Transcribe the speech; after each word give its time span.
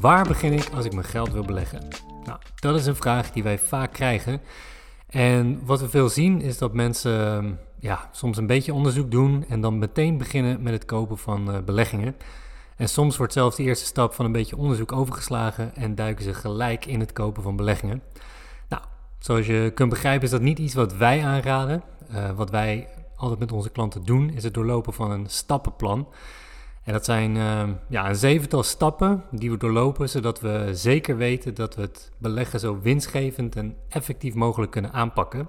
Waar 0.00 0.24
begin 0.24 0.52
ik 0.52 0.68
als 0.74 0.84
ik 0.84 0.92
mijn 0.92 1.06
geld 1.06 1.32
wil 1.32 1.44
beleggen? 1.44 1.88
Nou, 2.24 2.38
dat 2.54 2.74
is 2.74 2.86
een 2.86 2.96
vraag 2.96 3.30
die 3.30 3.42
wij 3.42 3.58
vaak 3.58 3.92
krijgen. 3.92 4.40
En 5.08 5.60
wat 5.64 5.80
we 5.80 5.88
veel 5.88 6.08
zien 6.08 6.40
is 6.40 6.58
dat 6.58 6.72
mensen 6.72 7.58
ja, 7.78 8.08
soms 8.12 8.36
een 8.36 8.46
beetje 8.46 8.74
onderzoek 8.74 9.10
doen 9.10 9.44
en 9.48 9.60
dan 9.60 9.78
meteen 9.78 10.18
beginnen 10.18 10.62
met 10.62 10.72
het 10.72 10.84
kopen 10.84 11.18
van 11.18 11.54
uh, 11.54 11.58
beleggingen. 11.64 12.16
En 12.76 12.88
soms 12.88 13.16
wordt 13.16 13.32
zelfs 13.32 13.56
de 13.56 13.62
eerste 13.62 13.86
stap 13.86 14.14
van 14.14 14.24
een 14.24 14.32
beetje 14.32 14.56
onderzoek 14.56 14.92
overgeslagen 14.92 15.76
en 15.76 15.94
duiken 15.94 16.24
ze 16.24 16.34
gelijk 16.34 16.86
in 16.86 17.00
het 17.00 17.12
kopen 17.12 17.42
van 17.42 17.56
beleggingen. 17.56 18.02
Nou, 18.68 18.82
zoals 19.18 19.46
je 19.46 19.72
kunt 19.74 19.90
begrijpen 19.90 20.24
is 20.24 20.30
dat 20.30 20.40
niet 20.40 20.58
iets 20.58 20.74
wat 20.74 20.96
wij 20.96 21.24
aanraden. 21.24 21.82
Uh, 22.10 22.30
wat 22.30 22.50
wij 22.50 22.88
altijd 23.16 23.38
met 23.38 23.52
onze 23.52 23.70
klanten 23.70 24.04
doen 24.04 24.30
is 24.30 24.44
het 24.44 24.54
doorlopen 24.54 24.92
van 24.92 25.10
een 25.10 25.26
stappenplan. 25.28 26.08
En 26.88 26.94
dat 26.94 27.04
zijn 27.04 27.36
uh, 27.36 27.68
ja, 27.88 28.08
een 28.08 28.16
zevental 28.16 28.62
stappen 28.62 29.24
die 29.30 29.50
we 29.50 29.56
doorlopen, 29.56 30.08
zodat 30.08 30.40
we 30.40 30.68
zeker 30.72 31.16
weten 31.16 31.54
dat 31.54 31.74
we 31.74 31.80
het 31.80 32.12
beleggen 32.18 32.60
zo 32.60 32.80
winstgevend 32.80 33.56
en 33.56 33.76
effectief 33.88 34.34
mogelijk 34.34 34.72
kunnen 34.72 34.92
aanpakken. 34.92 35.48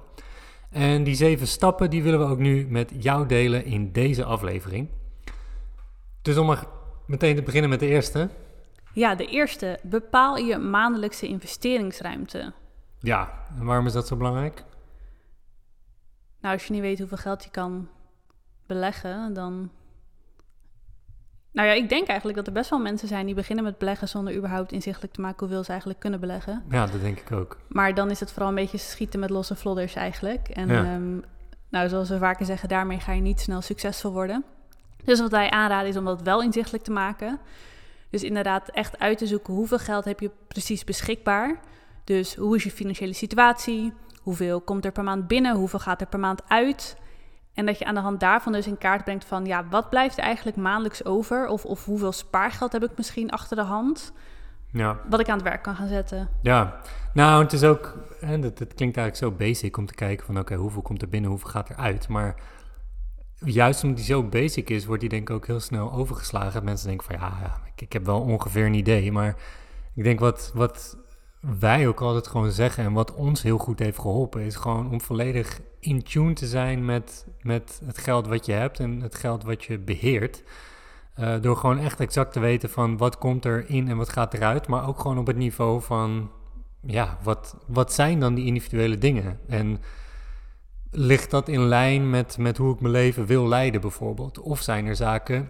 En 0.70 1.03
die 1.03 1.15
zeven 1.15 1.48
stappen 1.48 1.89
die 1.89 2.03
willen 2.03 2.20
we 2.20 2.25
ook 2.25 2.38
nu 2.38 2.67
met 2.70 2.91
jou 2.98 3.27
delen 3.27 3.65
in 3.65 3.91
deze 3.91 4.23
aflevering. 4.23 4.89
Dus 6.21 6.38
om 6.38 6.45
maar 6.45 6.65
meteen 7.05 7.35
te 7.35 7.41
beginnen 7.41 7.70
met 7.70 7.79
de 7.79 7.87
eerste. 7.87 8.29
Ja, 8.93 9.15
de 9.15 9.26
eerste. 9.26 9.79
Bepaal 9.84 10.37
je 10.37 10.57
maandelijkse 10.57 11.27
investeringsruimte. 11.27 12.53
Ja, 12.99 13.45
en 13.57 13.65
waarom 13.65 13.85
is 13.85 13.93
dat 13.93 14.07
zo 14.07 14.15
belangrijk? 14.15 14.63
Nou, 16.41 16.53
als 16.53 16.65
je 16.65 16.73
niet 16.73 16.81
weet 16.81 16.99
hoeveel 16.99 17.17
geld 17.17 17.43
je 17.43 17.49
kan 17.49 17.87
beleggen, 18.65 19.34
dan 19.34 19.70
nou 21.52 21.68
ja, 21.68 21.74
ik 21.74 21.90
denk 21.90 22.08
eigenlijk 22.08 22.38
dat 22.38 22.48
er 22.48 22.54
best 22.54 22.70
wel 22.70 22.80
mensen 22.80 23.08
zijn 23.08 23.26
die 23.26 23.36
beginnen 23.36 23.64
met 23.64 23.78
beleggen 23.78 24.08
zonder 24.08 24.36
überhaupt 24.36 24.72
inzichtelijk 24.72 25.14
te 25.14 25.22
maken 25.22 25.40
hoeveel 25.40 25.64
ze 25.64 25.70
eigenlijk 25.70 26.00
kunnen 26.00 26.20
beleggen. 26.20 26.64
Ja, 26.70 26.86
dat 26.86 27.02
denk 27.02 27.20
ik 27.20 27.32
ook. 27.32 27.58
Maar 27.68 27.94
dan 27.94 28.10
is 28.10 28.20
het 28.20 28.32
vooral 28.32 28.50
een 28.50 28.55
beetje 28.55 28.78
schieten 28.78 29.20
met 29.20 29.30
losse 29.30 29.55
vlodders 29.55 29.94
eigenlijk. 29.94 30.48
En 30.48 30.70
ehm, 30.70 31.18
nou, 31.70 31.90
zoals 31.90 32.10
we 32.10 32.18
vaker 32.18 32.46
zeggen, 32.46 32.70
daarmee 32.70 33.00
ga 33.00 33.12
je 33.12 33.22
niet 33.22 33.40
snel 33.40 33.62
succesvol 33.62 34.12
worden. 34.12 34.44
Dus 35.04 35.20
wat 35.20 35.32
wij 35.32 35.50
aanraden 35.50 35.90
is 35.90 35.98
om 35.98 36.05
dat 36.05 36.22
wel 36.22 36.42
inzichtelijk 36.42 36.84
te 36.84 36.92
maken. 36.92 37.40
Dus 38.10 38.24
inderdaad 38.24 38.70
echt 38.70 39.00
uit 39.00 39.18
te 39.18 39.27
zoeken 39.27 39.54
hoeveel 39.54 39.80
geld 39.80 40.05
heb 40.05 40.20
je 40.20 40.32
precies 40.48 40.84
beschikbaar. 40.84 41.60
Dus 42.04 42.36
hoe 42.36 42.55
is 42.55 42.64
je 42.64 42.72
financiële 42.72 43.14
situatie? 43.14 43.94
Hoeveel 44.22 44.62
komt 44.62 44.86
er 44.86 44.92
per 44.92 45.04
maand 45.04 45.27
binnen? 45.27 45.55
Hoeveel 45.55 45.80
gaat 45.80 46.02
er 46.02 46.08
per 46.08 46.20
maand 46.20 46.42
uit? 46.48 46.98
En 47.60 47.65
dat 47.65 47.79
je 47.79 47.85
aan 47.85 47.96
de 47.96 48.02
hand 48.02 48.20
daarvan 48.20 48.54
dus 48.54 48.68
in 48.68 48.77
kaart 48.77 49.04
brengt 49.04 49.26
van, 49.26 49.46
ja, 49.46 49.65
wat 49.70 49.90
blijft 49.90 50.18
er 50.18 50.24
eigenlijk 50.24 50.57
maandelijks 50.57 51.05
over? 51.05 51.48
Of, 51.48 51.65
of 51.65 51.85
hoeveel 51.85 52.12
spaargeld 52.12 52.71
heb 52.71 52.84
ik 52.84 52.91
misschien 52.96 53.32
achter 53.32 53.55
de 53.55 53.63
hand? 53.63 54.13
Ja. 54.71 54.99
Wat 55.10 55.20
ik 55.20 55.29
aan 55.29 55.38
het 55.38 55.48
werk 55.48 55.63
kan 55.63 55.76
gaan 55.76 55.87
zetten. 55.87 56.30
Ja, 56.41 56.80
nou, 57.13 57.43
het 57.43 57.54
is 57.54 57.63
ook, 57.63 57.98
en 58.20 58.41
dat, 58.41 58.57
dat 58.57 58.74
klinkt 58.74 58.98
eigenlijk 58.98 59.15
zo 59.15 59.46
basic 59.46 59.77
om 59.77 59.85
te 59.85 59.93
kijken 59.93 60.26
van, 60.26 60.40
oké, 60.40 60.55
hoeveel 60.55 60.82
komt 60.82 61.02
er 61.02 61.10
binnen, 61.10 61.30
hoeveel 61.30 61.49
gaat 61.49 61.70
er 61.70 61.76
uit? 61.76 62.07
Maar 62.07 62.35
juist 63.35 63.84
omdat 63.84 63.98
die 63.98 64.07
zo 64.07 64.24
basic 64.24 64.69
is, 64.69 64.85
wordt 64.85 65.02
die 65.02 65.09
denk 65.09 65.30
ik 65.30 65.35
ook 65.35 65.47
heel 65.47 65.59
snel 65.59 65.94
overgeslagen. 65.94 66.63
Mensen 66.63 66.88
denken 66.88 67.06
van, 67.06 67.16
ja, 67.16 67.38
ja 67.41 67.62
ik, 67.75 67.81
ik 67.81 67.94
heb 67.94 68.06
wel 68.06 68.22
ongeveer 68.22 68.66
een 68.66 68.74
idee, 68.74 69.12
maar 69.12 69.35
ik 69.96 70.03
denk 70.03 70.19
wat, 70.19 70.52
wat 70.53 70.97
wij 71.40 71.88
ook 71.88 72.01
altijd 72.01 72.28
gewoon 72.28 72.51
zeggen 72.51 72.84
en 72.84 72.94
wat 72.94 73.13
ons 73.13 73.41
heel 73.41 73.57
goed 73.57 73.79
heeft 73.79 74.00
geholpen, 74.00 74.41
is 74.41 74.56
gewoon 74.56 74.91
om 74.91 75.01
volledig 75.01 75.59
in 75.79 76.03
tune 76.03 76.34
te 76.34 76.47
zijn 76.47 76.85
met, 76.85 77.28
met 77.41 77.81
het 77.85 77.97
geld 77.97 78.28
wat 78.28 78.46
je 78.46 78.51
hebt 78.51 78.79
en 78.79 79.01
het 79.01 79.16
geld 79.16 79.44
wat 79.44 79.63
je 79.63 79.78
beheert. 79.78 80.44
Uh, 81.19 81.41
door 81.41 81.57
gewoon 81.57 81.79
echt 81.79 82.00
exact 82.00 82.34
te 82.34 82.40
weten 82.40 82.69
van 82.69 82.97
wat 82.97 83.18
komt 83.18 83.46
er 83.46 83.69
in 83.69 83.88
en 83.88 83.97
wat 83.97 84.09
gaat 84.09 84.34
eruit. 84.34 84.68
Maar 84.68 84.88
ook 84.88 85.00
gewoon 85.00 85.18
op 85.18 85.28
het 85.28 85.38
niveau 85.38 85.81
van, 85.81 86.31
ja, 86.81 87.18
wat, 87.24 87.58
wat 87.68 87.94
zijn 87.94 88.19
dan 88.19 88.34
die 88.35 88.46
individuele 88.46 88.97
dingen? 88.97 89.40
En 89.47 89.81
ligt 90.91 91.31
dat 91.31 91.47
in 91.47 91.62
lijn 91.62 92.09
met, 92.09 92.38
met 92.38 92.58
hoe 92.58 92.74
ik 92.74 92.80
mijn 92.80 92.94
leven 92.94 93.25
wil 93.25 93.47
leiden 93.47 93.81
bijvoorbeeld? 93.81 94.40
Of 94.40 94.62
zijn 94.62 94.85
er 94.85 94.96
zaken 94.96 95.50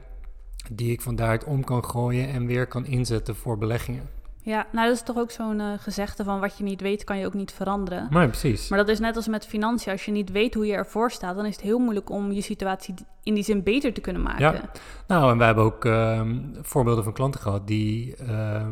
die 0.71 0.91
ik 0.91 1.01
van 1.01 1.15
daaruit 1.15 1.43
om 1.43 1.63
kan 1.63 1.85
gooien 1.85 2.27
en 2.27 2.45
weer 2.45 2.67
kan 2.67 2.85
inzetten 2.85 3.35
voor 3.35 3.57
beleggingen? 3.57 4.18
Ja, 4.49 4.67
nou 4.71 4.87
dat 4.87 4.95
is 4.95 5.03
toch 5.03 5.17
ook 5.17 5.31
zo'n 5.31 5.59
uh, 5.59 5.73
gezegde 5.77 6.23
van 6.23 6.39
wat 6.39 6.57
je 6.57 6.63
niet 6.63 6.81
weet 6.81 7.03
kan 7.03 7.17
je 7.17 7.25
ook 7.25 7.33
niet 7.33 7.51
veranderen. 7.51 8.07
Nee, 8.09 8.27
precies. 8.27 8.69
Maar 8.69 8.79
dat 8.79 8.89
is 8.89 8.99
net 8.99 9.15
als 9.15 9.27
met 9.27 9.45
financiën. 9.45 9.91
Als 9.91 10.05
je 10.05 10.11
niet 10.11 10.31
weet 10.31 10.53
hoe 10.53 10.65
je 10.65 10.73
ervoor 10.73 11.11
staat, 11.11 11.35
dan 11.35 11.45
is 11.45 11.55
het 11.55 11.65
heel 11.65 11.79
moeilijk 11.79 12.09
om 12.09 12.31
je 12.31 12.41
situatie 12.41 12.95
in 13.23 13.33
die 13.33 13.43
zin 13.43 13.63
beter 13.63 13.93
te 13.93 14.01
kunnen 14.01 14.21
maken. 14.21 14.53
Ja. 14.53 14.71
Nou, 15.07 15.31
en 15.31 15.37
wij 15.37 15.45
hebben 15.45 15.63
ook 15.63 15.85
uh, 15.85 16.21
voorbeelden 16.61 17.03
van 17.03 17.13
klanten 17.13 17.41
gehad 17.41 17.67
die 17.67 18.15
uh, 18.21 18.67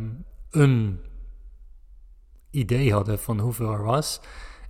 een 0.51 0.99
idee 2.51 2.93
hadden 2.93 3.19
van 3.19 3.39
hoeveel 3.39 3.71
er 3.71 3.83
was. 3.83 4.21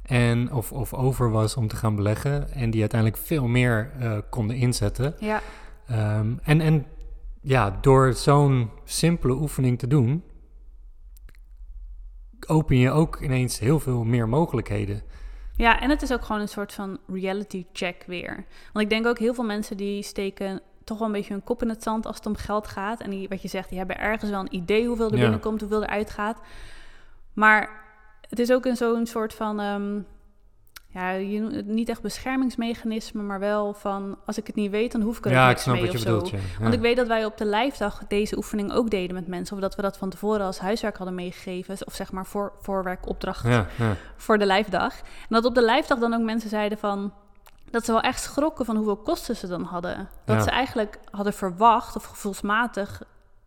En 0.02 0.54
of, 0.54 0.72
of 0.72 0.94
over 0.94 1.32
was 1.32 1.56
om 1.56 1.68
te 1.68 1.76
gaan 1.76 1.96
beleggen. 1.96 2.52
En 2.52 2.70
die 2.70 2.82
uiteindelijk 2.82 3.22
veel 3.22 3.48
meer 3.48 3.92
uh, 4.02 4.18
konden 4.30 4.56
inzetten. 4.56 5.16
Ja. 5.20 5.42
Um, 6.20 6.40
en, 6.44 6.62
en 6.62 6.86
ja, 7.42 7.78
door 7.82 8.14
zo'n 8.14 8.70
simpele 8.84 9.34
oefening 9.34 9.80
te 9.80 9.88
doen, 9.88 10.24
open 12.48 12.78
je 12.78 12.92
ook 12.92 13.20
ineens 13.22 13.60
heel 13.60 13.80
veel 13.80 14.04
meer 14.04 14.30
mogelijkheden. 14.30 15.02
Ja, 15.56 15.80
en 15.80 15.90
het 15.90 16.02
is 16.02 16.14
ook 16.14 16.24
gewoon 16.24 16.42
een 16.42 16.48
soort 16.48 16.74
van 16.74 16.98
reality 17.08 17.66
check 17.74 18.04
weer. 18.08 18.46
Want 18.74 18.86
ik 18.86 18.90
denk 18.90 19.06
ook 19.06 19.20
heel 19.20 19.34
veel 19.34 19.44
mensen 19.44 19.78
die 19.78 20.04
steken 20.04 20.62
toch 20.84 20.98
wel 20.98 21.08
een 21.08 21.14
beetje 21.14 21.34
hun 21.34 21.44
kop 21.44 21.62
in 21.62 21.70
het 21.70 21.84
zand 21.84 22.06
als 22.06 22.16
het 22.16 22.26
om 22.26 22.36
geld 22.36 22.68
gaat. 22.68 23.02
En 23.02 23.10
die, 23.10 23.28
wat 23.28 23.42
je 23.42 23.48
zegt, 23.48 23.70
die 23.70 23.78
hebben 23.78 24.00
ergens 24.00 24.32
wel 24.32 24.40
een 24.40 24.56
idee 24.56 24.88
hoeveel 24.88 25.12
er 25.12 25.20
binnenkomt, 25.20 25.60
hoeveel 25.60 25.82
er 25.82 25.90
uitgaat. 25.90 26.42
Maar 27.34 27.86
het 28.30 28.40
is 28.40 28.52
ook 28.52 28.66
een 28.66 28.78
zo'n 28.78 29.06
soort 29.06 29.34
van 29.34 29.60
um, 29.60 30.06
ja, 30.98 31.10
je, 31.10 31.64
niet 31.66 31.90
echt 31.90 32.02
beschermingsmechanisme, 32.02 33.22
maar 33.22 33.40
wel 33.40 33.74
van 33.74 34.18
als 34.26 34.38
ik 34.38 34.48
het 34.48 34.56
niet 34.56 34.72
weet, 34.72 34.92
dan 34.92 35.02
hoef 35.02 35.18
ik 35.18 35.26
er 35.26 35.32
ja, 35.32 35.48
niks 35.48 35.66
mee 35.66 35.90
of 35.90 35.98
zo. 35.98 36.14
Bedoelt, 36.14 36.32
Want 36.60 36.74
ik 36.74 36.80
weet 36.80 36.96
dat 36.96 37.08
wij 37.08 37.26
op 37.26 37.38
de 37.38 37.46
lijfdag 37.46 38.02
deze 38.08 38.38
oefening 38.38 38.72
ook 38.72 38.90
deden 38.90 39.16
met 39.16 39.28
mensen, 39.28 39.56
of 39.56 39.62
dat 39.62 39.76
we 39.76 39.82
dat 39.82 39.98
van 39.98 40.10
tevoren 40.10 40.46
als 40.46 40.60
huiswerk 40.60 40.98
hadden 40.98 41.16
meegegeven, 41.16 41.78
of 41.86 41.94
zeg 41.94 42.12
maar 42.12 42.26
voor, 42.26 42.52
voorwerkopdracht 42.62 43.48
ja, 43.48 43.68
voor 44.16 44.38
de 44.38 44.46
lijfdag. 44.46 44.94
En 45.00 45.28
dat 45.30 45.46
op 45.46 45.56
de 45.56 45.62
lijfdag 45.62 46.00
dan 46.00 46.14
ook 46.14 46.22
mensen 46.22 46.50
zeiden 46.50 46.78
van 46.78 47.14
dat 47.70 47.86
ze 47.86 47.92
wel 47.92 48.02
echt 48.02 48.22
schrokken 48.22 48.66
van 48.66 48.76
hoeveel 48.76 48.98
kosten 48.98 49.36
ze 49.36 49.48
dan 49.48 49.64
hadden. 49.64 50.10
Dat 50.26 50.44
ze 50.44 50.50
eigenlijk 50.50 51.00
hadden 51.12 51.34
verwacht 51.34 51.96
of 51.96 52.04
gevoelsmatig 52.04 53.02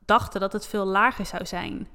dachten 0.05 0.41
dat 0.41 0.53
het 0.53 0.67
veel 0.67 0.85
lager 0.85 1.27
zou 1.27 1.47
zijn. 1.47 1.89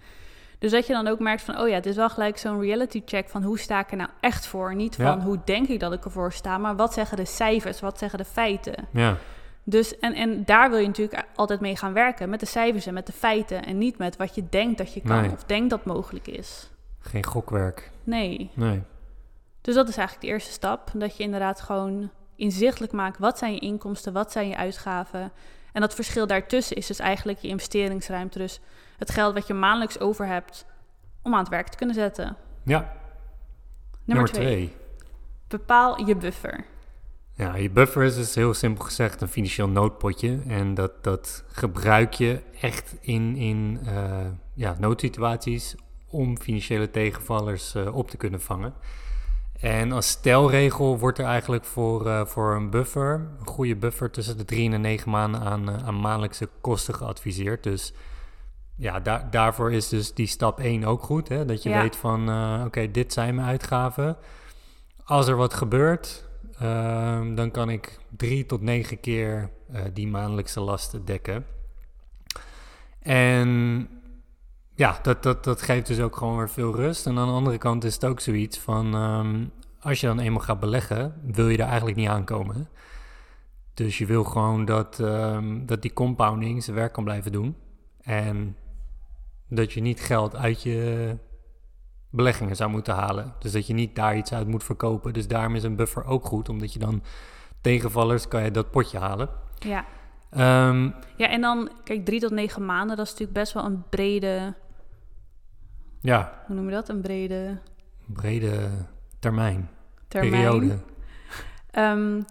Dus 0.60 0.72
dat 0.72 0.88
je 0.88 0.94
dan 0.94 1.08
ook 1.08 1.20
merkt 1.20 1.42
van, 1.42 1.60
oh 1.60 1.68
ja, 1.68 1.74
het 1.74 1.86
is 1.86 1.96
wel 1.96 2.10
gelijk 2.10 2.38
zo'n 2.38 2.62
reality 2.62 3.02
check 3.06 3.30
van 3.30 3.44
hoe 3.44 3.60
sta 3.60 3.80
ik 3.80 3.92
er 3.92 3.98
nou 3.98 4.10
echt 4.20 4.48
voor? 4.48 4.76
Niet 4.76 4.96
van 4.96 5.22
hoe 5.22 5.40
denk 5.46 5.68
ik 5.68 5.80
dat 5.80 5.94
ik 5.94 6.06
ervoor 6.06 6.34
sta, 6.34 6.58
maar 6.58 6.76
wat 6.76 6.94
zeggen 6.94 7.18
de 7.18 7.26
cijfers, 7.26 7.80
wat 7.80 7.98
zeggen 7.98 8.20
de 8.20 8.26
feiten? 8.26 8.88
Ja. 8.92 9.18
Dus, 9.68 10.00
en, 10.00 10.14
en 10.14 10.46
daar 10.46 10.70
wil 10.70 10.80
je 10.80 10.88
natuurlijk 10.88 11.26
altijd 11.36 11.60
mee 11.60 11.78
gaan 11.78 11.94
werken, 11.94 12.30
met 12.30 12.40
de 12.40 12.46
cijfers 12.46 12.86
en 12.86 12.94
met 12.94 13.06
de 13.06 13.12
feiten. 13.12 13.66
En 13.66 13.78
niet 13.78 13.98
met 13.98 14.18
wat 14.18 14.36
je 14.36 14.50
denkt 14.50 14.78
dat 14.78 14.94
je 14.94 15.02
kan 15.02 15.32
of 15.32 15.44
denkt 15.44 15.70
dat 15.70 15.86
mogelijk 15.86 16.28
is. 16.28 16.70
Geen 17.00 17.26
gokwerk. 17.26 17.92
Nee. 18.04 18.50
Nee. 18.54 18.82
Dus 19.62 19.76
dat 19.76 19.90
is 19.90 19.98
eigenlijk 19.98 20.28
de 20.28 20.34
eerste 20.34 20.52
stap. 20.52 20.92
Dat 20.94 21.18
je 21.18 21.24
inderdaad 21.24 21.62
gewoon 21.62 22.10
inzichtelijk 22.36 22.94
maakt, 22.94 23.20
wat 23.20 23.38
zijn 23.38 23.54
je 23.54 23.60
inkomsten, 23.60 24.14
wat 24.14 24.32
zijn 24.32 24.48
je 24.48 24.58
uitgaven. 24.58 25.32
En 25.74 25.82
dat 25.82 25.96
verschil 25.96 26.28
daartussen 26.28 26.76
is 26.76 26.88
dus 26.88 27.00
eigenlijk 27.00 27.40
je 27.40 27.48
investeringsruimte. 27.48 28.38
Dus 28.38 28.60
het 28.98 29.12
geld 29.12 29.34
wat 29.34 29.48
je 29.48 29.54
maandelijks 29.54 30.00
over 30.00 30.28
hebt 30.28 30.66
om 31.22 31.34
aan 31.34 31.40
het 31.40 31.50
werk 31.50 31.68
te 31.68 31.78
kunnen 31.78 31.96
zetten. 31.96 32.38
Ja. 32.64 32.94
Nummer, 34.04 34.28
twee. 34.28 34.74
Bepaal 35.48 36.06
je 36.06 36.16
buffer. 36.16 36.66
Ja, 37.34 37.56
je 37.56 37.70
buffer 37.70 38.04
is 38.04 38.16
dus 38.16 38.36
heel 38.36 38.54
simpel 38.54 38.84
gezegd 38.84 39.22
een 39.22 39.28
financieel 39.28 39.70
noodpotje. 39.70 40.40
En 40.48 40.74
dat, 40.74 41.04
dat 41.04 41.44
gebruik 41.48 42.14
je 42.14 42.42
echt 42.62 42.96
in, 43.02 43.36
in 43.36 43.80
uh, 43.84 44.26
ja, 44.54 44.76
noodsituaties 44.80 45.76
om 46.10 46.38
financiële 46.38 46.92
tegenvallers 46.92 47.76
uh, 47.76 47.96
op 47.96 48.10
te 48.10 48.18
kunnen 48.18 48.42
vangen. 48.42 48.74
En 49.60 49.92
als 49.92 50.10
stelregel 50.10 51.00
wordt 51.00 51.20
er 51.20 51.26
eigenlijk 51.26 51.66
voor, 51.66 52.06
uh, 52.06 52.26
voor 52.26 52.56
een 52.56 52.70
buffer, 52.70 53.14
een 53.40 53.48
goede 53.48 53.76
buffer 53.76 54.12
tussen 54.12 54.38
de 54.38 54.46
drie 54.46 54.66
en 54.66 54.72
de 54.72 54.78
negen 54.78 55.12
maanden 55.12 55.42
aan, 55.42 55.70
aan 55.86 56.00
maandelijkse 56.00 56.50
kosten 56.62 56.96
geadviseerd. 56.96 57.64
Dus 57.64 57.94
ja, 58.78 59.00
daar, 59.00 59.30
daarvoor 59.32 59.72
is 59.72 59.90
dus 59.90 60.14
die 60.14 60.28
stap 60.28 60.60
1 60.60 60.84
ook 60.84 61.04
goed. 61.04 61.30
Hè? 61.30 61.46
Dat 61.46 61.64
je 61.64 61.70
weet 61.70 61.96
van, 61.96 62.30
uh, 62.30 62.64
oké, 62.66 62.92
dit 62.92 63.14
zijn 63.14 63.36
mijn 63.36 63.48
uitgaven. 63.48 64.18
Als 65.04 65.28
er 65.28 65.36
wat 65.36 65.54
gebeurt, 65.54 66.28
uh, 66.62 67.36
dan 67.36 67.52
kan 67.52 67.70
ik 67.70 68.00
drie 68.18 68.46
tot 68.46 68.62
negen 68.62 69.00
keer 69.00 69.50
uh, 69.72 69.82
die 69.94 70.08
maandelijkse 70.08 70.60
lasten 70.60 71.06
dekken. 71.06 71.46
En 73.00 73.88
ja, 74.76 75.00
dat, 75.02 75.24
dat, 75.24 75.44
dat 75.44 75.62
geeft 75.62 75.88
dus 75.88 76.00
ook 76.00 76.16
gewoon 76.16 76.38
weer 76.38 76.50
veel 76.50 76.76
rust. 76.76 77.06
En 77.06 77.18
aan 77.18 77.28
de 77.28 77.34
andere 77.34 77.58
kant 77.58 77.84
is 77.84 77.94
het 77.94 78.06
ook 78.06 78.20
zoiets 78.20 78.60
van, 78.60 78.96
um, 78.96 79.52
als 79.80 80.00
je 80.00 80.08
dan 80.08 80.20
eenmaal 80.20 80.42
gaat 80.42 80.60
beleggen, 80.60 81.22
wil 81.24 81.50
je 81.50 81.58
er 81.58 81.68
eigenlijk 81.68 81.98
niet 81.98 82.10
aankomen. 82.10 82.70
Dus 83.74 83.98
je 83.98 84.06
wil 84.06 84.24
gewoon 84.24 84.66
dat, 84.66 85.00
um, 85.00 85.66
dat 85.66 85.82
die 85.82 85.94
compounding 85.94 86.64
zijn 86.64 86.76
werk 86.76 86.94
kan 86.94 87.04
blijven 87.04 87.32
doen. 87.32 87.56
En 88.02 88.56
dat 89.50 89.74
je 89.74 89.82
niet 89.82 90.00
geld 90.00 90.36
uit 90.36 90.64
je 90.64 91.18
beleggingen 92.10 92.56
zou 92.56 92.70
moeten 92.70 92.94
halen. 92.94 93.34
Dus 93.40 93.52
dat 93.52 93.68
je 93.68 93.74
niet 93.74 93.96
daar 93.96 94.18
iets 94.18 94.34
uit 94.34 94.48
moet 94.48 94.64
verkopen. 94.64 95.14
Dus 95.14 95.28
daarom 95.28 95.56
is 95.56 95.64
een 95.64 95.76
buffer 95.76 96.06
ook 96.06 96.26
goed, 96.26 96.50
omdat 96.50 96.74
je 96.74 96.80
dan 96.80 97.04
tegenvallers 97.62 98.28
kan 98.28 98.44
je 98.44 98.52
dat 98.52 98.72
potje 98.72 98.98
halen. 98.98 99.30
Ja. 99.60 99.86
Ehm, 100.30 100.90
Ja, 101.18 101.28
en 101.30 101.42
dan, 101.42 101.70
kijk, 101.84 102.06
drie 102.06 102.20
tot 102.20 102.32
negen 102.32 102.66
maanden, 102.66 102.98
dat 102.98 103.06
is 103.06 103.12
natuurlijk 103.12 103.40
best 103.40 103.54
wel 103.54 103.66
een 103.66 103.84
brede, 103.90 104.54
ja, 106.02 106.44
hoe 106.48 106.56
noem 106.56 106.66
je 106.66 106.72
dat? 106.72 106.90
Een 106.90 107.02
brede 107.02 107.60
brede 108.06 108.70
termijn, 109.20 109.70
termijn. 110.08 110.32
periode. 110.32 110.80
Ehm, 111.72 112.22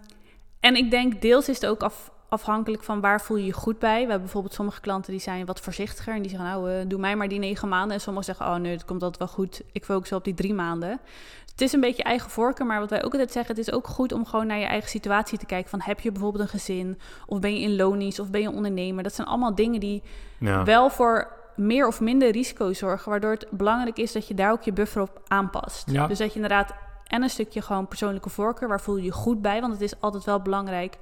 en 0.59 0.75
ik 0.75 0.91
denk, 0.91 1.21
deels 1.21 1.49
is 1.49 1.55
het 1.55 1.65
ook 1.69 1.83
af, 1.83 2.11
afhankelijk 2.35 2.83
van 2.83 3.01
waar 3.01 3.21
voel 3.21 3.37
je 3.37 3.45
je 3.45 3.53
goed 3.53 3.79
bij. 3.79 3.93
We 3.93 3.99
hebben 3.99 4.21
bijvoorbeeld 4.21 4.53
sommige 4.53 4.81
klanten 4.81 5.11
die 5.11 5.21
zijn 5.21 5.45
wat 5.45 5.59
voorzichtiger 5.59 6.13
en 6.13 6.21
die 6.21 6.29
zeggen, 6.29 6.49
nou, 6.49 6.71
eh, 6.71 6.85
doe 6.87 6.99
mij 6.99 7.15
maar 7.15 7.27
die 7.27 7.39
negen 7.39 7.67
maanden. 7.67 7.93
En 7.95 8.01
sommigen 8.01 8.35
zeggen, 8.35 8.55
oh 8.55 8.61
nee, 8.61 8.71
het 8.71 8.85
komt 8.85 9.01
altijd 9.03 9.19
wel 9.19 9.33
goed. 9.35 9.61
Ik 9.71 9.85
focus 9.85 10.11
op 10.11 10.23
die 10.23 10.33
drie 10.33 10.53
maanden. 10.53 10.99
Het 11.51 11.61
is 11.61 11.73
een 11.73 11.79
beetje 11.79 12.03
eigen 12.03 12.29
voorkeur, 12.29 12.65
maar 12.65 12.79
wat 12.79 12.89
wij 12.89 13.03
ook 13.03 13.11
altijd 13.11 13.31
zeggen, 13.31 13.55
het 13.55 13.67
is 13.67 13.73
ook 13.73 13.87
goed 13.87 14.11
om 14.11 14.25
gewoon 14.25 14.47
naar 14.47 14.57
je 14.57 14.65
eigen 14.65 14.89
situatie 14.89 15.37
te 15.37 15.45
kijken. 15.45 15.69
Van 15.69 15.81
heb 15.81 15.99
je 15.99 16.11
bijvoorbeeld 16.11 16.43
een 16.43 16.49
gezin, 16.49 16.99
of 17.25 17.39
ben 17.39 17.53
je 17.53 17.59
in 17.59 17.75
lonies, 17.75 18.19
of 18.19 18.29
ben 18.29 18.41
je 18.41 18.51
ondernemer? 18.51 19.03
Dat 19.03 19.13
zijn 19.13 19.27
allemaal 19.27 19.55
dingen 19.55 19.79
die 19.79 20.03
Ja. 20.39 20.63
wel 20.63 20.89
voor 20.89 21.31
meer 21.55 21.87
of 21.87 22.01
minder 22.01 22.31
risico 22.31 22.73
zorgen, 22.73 23.09
waardoor 23.09 23.31
het 23.31 23.47
belangrijk 23.51 23.97
is 23.97 24.11
dat 24.11 24.27
je 24.27 24.33
daar 24.33 24.51
ook 24.51 24.63
je 24.63 24.73
buffer 24.73 25.01
op 25.01 25.21
aanpast. 25.27 25.91
Ja. 25.91 26.07
Dus 26.07 26.17
dat 26.17 26.27
je 26.29 26.35
inderdaad 26.35 26.73
en 27.07 27.23
een 27.23 27.29
stukje 27.29 27.61
gewoon 27.61 27.87
persoonlijke 27.87 28.29
voorkeur, 28.29 28.67
waar 28.67 28.81
voel 28.81 28.97
je 28.97 29.03
je 29.03 29.11
goed 29.11 29.41
bij, 29.41 29.61
want 29.61 29.73
het 29.73 29.81
is 29.81 29.99
altijd 29.99 30.23
wel 30.23 30.41
belangrijk 30.41 30.97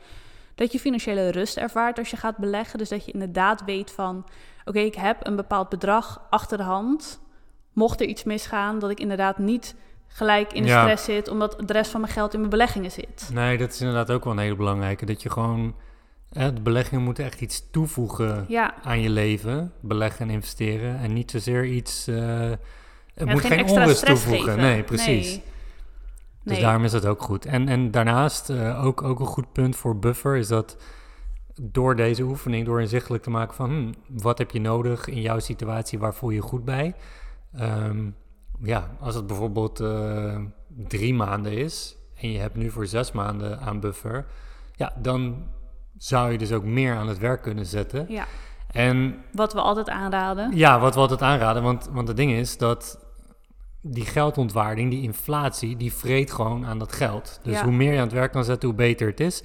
dat 0.55 0.71
je 0.71 0.79
financiële 0.79 1.29
rust 1.31 1.57
ervaart 1.57 1.97
als 1.97 2.09
je 2.09 2.17
gaat 2.17 2.37
beleggen. 2.37 2.77
Dus 2.79 2.89
dat 2.89 3.05
je 3.05 3.11
inderdaad 3.11 3.63
weet 3.65 3.91
van, 3.91 4.25
oké, 4.65 4.79
ik 4.79 4.95
heb 4.95 5.27
een 5.27 5.35
bepaald 5.35 5.69
bedrag 5.69 6.21
achter 6.29 6.57
de 6.57 6.63
hand. 6.63 7.21
Mocht 7.73 8.01
er 8.01 8.07
iets 8.07 8.23
misgaan, 8.23 8.79
dat 8.79 8.89
ik 8.89 8.99
inderdaad 8.99 9.37
niet 9.37 9.75
gelijk 10.07 10.53
in 10.53 10.61
de 10.61 10.67
Ja. 10.67 10.81
stress 10.81 11.03
zit, 11.03 11.27
omdat 11.27 11.55
de 11.65 11.73
rest 11.73 11.91
van 11.91 12.01
mijn 12.01 12.13
geld 12.13 12.33
in 12.33 12.39
mijn 12.39 12.51
beleggingen 12.51 12.91
zit. 12.91 13.29
Nee, 13.33 13.57
dat 13.57 13.71
is 13.73 13.79
inderdaad 13.81 14.11
ook 14.11 14.23
wel 14.23 14.33
een 14.33 14.39
hele 14.39 14.55
belangrijke. 14.55 15.05
Dat 15.05 15.21
je 15.21 15.29
gewoon, 15.29 15.75
hè, 16.31 16.53
de 16.53 16.61
beleggingen 16.61 17.03
moeten 17.03 17.25
echt 17.25 17.41
iets 17.41 17.63
toevoegen 17.71 18.45
Ja, 18.47 18.73
aan 18.83 19.01
je 19.01 19.09
leven. 19.09 19.73
Beleggen 19.79 20.27
en 20.27 20.33
investeren. 20.33 20.99
En 20.99 21.13
niet 21.13 21.31
zozeer 21.31 21.65
iets, 21.65 22.07
eh, 22.07 22.15
het 22.19 22.59
Ja, 23.15 23.25
moet 23.31 23.41
geen, 23.45 23.57
extra 23.57 23.81
onrust 23.81 23.97
stress 23.97 24.21
toevoegen. 24.23 24.53
geven. 24.53 24.61
Nee, 24.69 24.83
precies. 24.83 25.27
Nee. 25.27 25.43
Dus 26.43 26.53
Nee. 26.53 26.61
daarom 26.61 26.83
is 26.83 26.91
dat 26.91 27.05
ook 27.05 27.21
goed. 27.21 27.45
En, 27.45 27.67
en 27.67 27.91
daarnaast, 27.91 28.49
eh, 28.49 28.85
ook, 28.85 29.01
ook 29.01 29.19
een 29.19 29.25
goed 29.25 29.51
punt 29.51 29.75
voor 29.75 29.99
buffer, 29.99 30.35
is 30.35 30.47
dat 30.47 30.77
door 31.61 31.95
deze 31.95 32.23
oefening, 32.23 32.65
door 32.65 32.81
inzichtelijk 32.81 33.23
te 33.23 33.29
maken 33.29 33.55
van 33.55 33.69
hm, 33.69 33.91
wat 34.21 34.37
heb 34.37 34.51
je 34.51 34.59
nodig 34.61 35.07
in 35.07 35.21
jouw 35.21 35.39
situatie, 35.39 35.99
waar 35.99 36.13
voel 36.13 36.29
je 36.29 36.35
je 36.35 36.41
goed 36.41 36.65
bij. 36.65 36.95
Ehm, 37.53 38.09
ja, 38.63 38.89
als 38.99 39.15
het 39.15 39.27
bijvoorbeeld 39.27 39.79
eh, 39.79 40.39
drie 40.87 41.13
maanden 41.13 41.51
is 41.51 41.97
en 42.15 42.31
je 42.31 42.39
hebt 42.39 42.55
nu 42.55 42.69
voor 42.69 42.85
zes 42.85 43.11
maanden 43.11 43.59
aan 43.59 43.79
buffer, 43.79 44.25
ja, 44.75 44.93
dan 45.01 45.47
zou 45.97 46.31
je 46.31 46.37
dus 46.37 46.51
ook 46.51 46.63
meer 46.63 46.95
aan 46.95 47.07
het 47.07 47.17
werk 47.17 47.41
kunnen 47.41 47.65
zetten. 47.65 48.05
Ja, 48.09 48.25
En 48.71 49.15
wat 49.31 49.53
we 49.53 49.61
altijd 49.61 49.89
aanraden. 49.89 50.51
ja, 50.55 50.79
wat 50.79 50.93
we 50.93 50.99
altijd 50.99 51.21
aanraden, 51.21 51.63
want, 51.63 51.89
want 51.91 52.07
het 52.07 52.17
ding 52.17 52.31
is 52.31 52.57
dat 52.57 53.02
die 53.85 54.05
geldontwaarding, 54.05 54.89
die 54.89 55.01
inflatie, 55.01 55.77
die 55.77 55.93
vreet 55.93 56.31
gewoon 56.31 56.65
aan 56.65 56.79
dat 56.79 56.91
geld. 56.93 57.39
Dus 57.43 57.53
Ja. 57.53 57.63
hoe 57.63 57.73
meer 57.73 57.91
je 57.91 57.97
aan 57.97 58.03
het 58.03 58.13
werk 58.13 58.31
kan 58.31 58.43
zetten, 58.43 58.67
hoe 58.69 58.77
beter 58.77 59.07
het 59.07 59.19
is. 59.19 59.43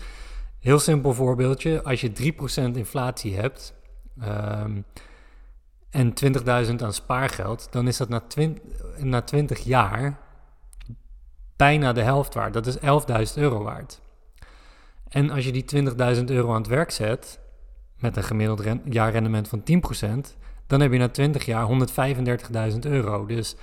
Heel 0.58 0.78
simpel 0.78 1.14
voorbeeldje, 1.14 1.82
als 1.82 2.00
je 2.00 2.12
3% 2.12 2.76
inflatie 2.76 3.34
hebt 3.36 3.74
ehm, 4.20 4.80
en 5.90 6.12
20.000 6.14 6.82
aan 6.82 6.92
spaargeld, 6.92 7.68
dan 7.70 7.86
is 7.88 7.96
dat 7.96 8.08
na, 8.08 8.22
na 8.96 9.22
20 9.22 9.58
jaar 9.58 10.18
bijna 11.56 11.92
de 11.92 12.02
helft 12.02 12.34
waard. 12.34 12.52
Dat 12.52 12.66
is 12.66 12.76
11.000 12.78 13.34
euro 13.38 13.62
waard. 13.62 14.00
En 15.08 15.30
als 15.30 15.44
je 15.44 15.52
die 15.52 15.64
20.000 15.64 16.24
euro 16.30 16.48
aan 16.50 16.60
het 16.60 16.66
werk 16.66 16.90
zet, 16.90 17.38
met 17.98 18.16
een 18.16 18.22
gemiddeld 18.24 18.60
ren- 18.60 18.82
jaarrendement 18.84 19.48
van 19.48 19.62
10%, 19.62 20.36
dan 20.66 20.80
heb 20.80 20.92
je 20.92 20.98
na 20.98 21.08
20 21.08 21.44
jaar 21.44 21.66
135.000 21.66 22.78
euro. 22.86 23.26
Dus 23.26 23.56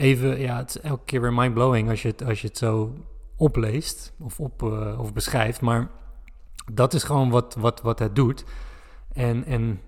even, 0.00 0.40
ja, 0.40 0.56
het 0.56 0.68
is 0.68 0.80
elke 0.80 1.04
keer 1.04 1.20
weer 1.20 1.32
mindblowing 1.32 1.88
als 1.90 2.02
je 2.02 2.08
het, 2.08 2.24
als 2.24 2.40
je 2.40 2.46
het 2.48 2.58
zo 2.58 2.94
opleest 3.36 4.12
of, 4.18 4.40
op, 4.40 4.62
eh, 4.62 5.00
of 5.00 5.12
beschrijft. 5.12 5.60
Maar 5.60 5.88
dat 6.72 6.94
is 6.94 7.02
gewoon 7.04 7.30
wat, 7.30 7.54
wat, 7.58 7.80
wat 7.80 7.98
het 7.98 8.16
doet. 8.16 8.44
En, 9.12 9.44
en 9.44 9.80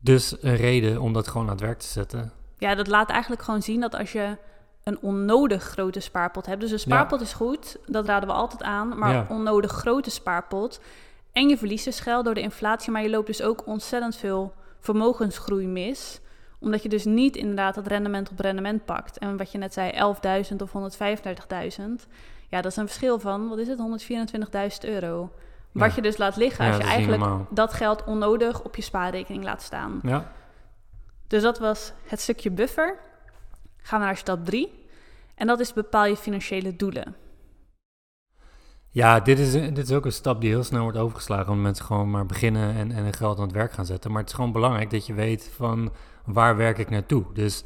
dus 0.00 0.36
een 0.42 0.56
reden 0.56 1.00
om 1.00 1.12
dat 1.12 1.28
gewoon 1.28 1.46
aan 1.46 1.52
het 1.52 1.60
werk 1.60 1.78
te 1.78 1.86
zetten. 1.86 2.32
Ja, 2.58 2.74
dat 2.74 2.86
laat 2.86 3.10
eigenlijk 3.10 3.42
gewoon 3.42 3.62
zien 3.62 3.80
dat 3.80 3.94
als 3.94 4.12
je 4.12 4.36
een 4.84 4.98
onnodig 5.00 5.62
grote 5.62 6.00
spaarpot 6.00 6.46
hebt. 6.46 6.60
Dus 6.60 6.70
een 6.70 6.78
spaarpot 6.78 7.20
is 7.20 7.32
goed, 7.32 7.78
dat 7.86 8.06
raden 8.06 8.28
we 8.28 8.34
altijd 8.34 8.62
aan. 8.62 8.98
Maar 8.98 9.12
Ja. 9.12 9.26
onnodig 9.28 9.72
grote 9.72 10.10
spaarpot. 10.10 10.80
En 11.32 11.48
je 11.48 11.58
verliest 11.58 11.84
dus 11.84 12.00
geld 12.00 12.24
door 12.24 12.34
de 12.34 12.40
inflatie, 12.40 12.92
maar 12.92 13.02
je 13.02 13.10
loopt 13.10 13.26
dus 13.26 13.42
ook 13.42 13.66
ontzettend 13.66 14.16
veel 14.16 14.52
vermogensgroei 14.80 15.66
mis. 15.66 16.20
Omdat 16.58 16.82
je 16.82 16.88
dus 16.88 17.04
niet 17.04 17.36
inderdaad 17.36 17.74
dat 17.74 17.86
rendement 17.86 18.30
op 18.30 18.38
rendement 18.38 18.84
pakt. 18.84 19.18
En 19.18 19.36
wat 19.36 19.52
je 19.52 19.58
net 19.58 19.72
zei, 19.72 19.92
11.000 20.50 20.56
of 20.62 20.72
135.000. 20.72 21.82
Ja, 22.48 22.60
dat 22.60 22.70
is 22.70 22.76
een 22.76 22.86
verschil 22.86 23.18
van, 23.20 23.48
wat 23.48 23.58
is 23.58 23.68
het, 23.68 23.78
124.000 23.78 24.88
euro. 24.90 25.30
Wat 25.72 25.88
Ja. 25.88 25.94
je 25.96 26.02
dus 26.02 26.16
laat 26.16 26.36
liggen 26.36 26.64
Ja, 26.64 26.70
als 26.70 26.78
je 26.80 26.86
dat 26.86 26.92
eigenlijk 26.92 27.24
dat 27.50 27.72
geld 27.72 28.04
onnodig 28.04 28.62
op 28.62 28.76
je 28.76 28.82
spaarrekening 28.82 29.44
laat 29.44 29.62
staan. 29.62 30.00
Ja, 30.02 30.32
Dus 31.26 31.42
dat 31.42 31.58
was 31.58 31.92
het 32.06 32.20
stukje 32.20 32.50
buffer. 32.50 32.98
Gaan 33.76 34.00
we 34.00 34.06
naar 34.06 34.16
stap 34.16 34.44
3. 34.44 34.84
En 35.34 35.46
dat 35.46 35.60
is 35.60 35.72
bepaal 35.72 36.04
je 36.06 36.16
financiële 36.16 36.76
doelen. 36.76 37.16
Ja 38.96 39.20
dit, 39.20 39.38
is, 39.38 39.52
dit 39.52 39.78
is 39.78 39.92
ook 39.92 40.04
een 40.04 40.12
stap 40.12 40.40
die 40.40 40.50
heel 40.50 40.64
snel 40.64 40.82
wordt 40.82 40.98
overgeslagen. 40.98 41.48
Omdat 41.48 41.62
mensen 41.62 41.84
gewoon 41.84 42.10
maar 42.10 42.26
beginnen 42.26 42.74
en, 42.74 42.92
en 42.92 43.12
geld 43.12 43.38
aan 43.38 43.44
het 43.44 43.52
werk 43.52 43.72
gaan 43.72 43.86
zetten. 43.86 44.10
Maar 44.10 44.20
het 44.20 44.30
is 44.30 44.36
gewoon 44.36 44.52
belangrijk 44.52 44.90
dat 44.90 45.06
je 45.06 45.14
weet 45.14 45.50
van 45.56 45.92
waar 46.24 46.56
werk 46.56 46.78
ik 46.78 46.90
naartoe. 46.90 47.24
Dus 47.34 47.64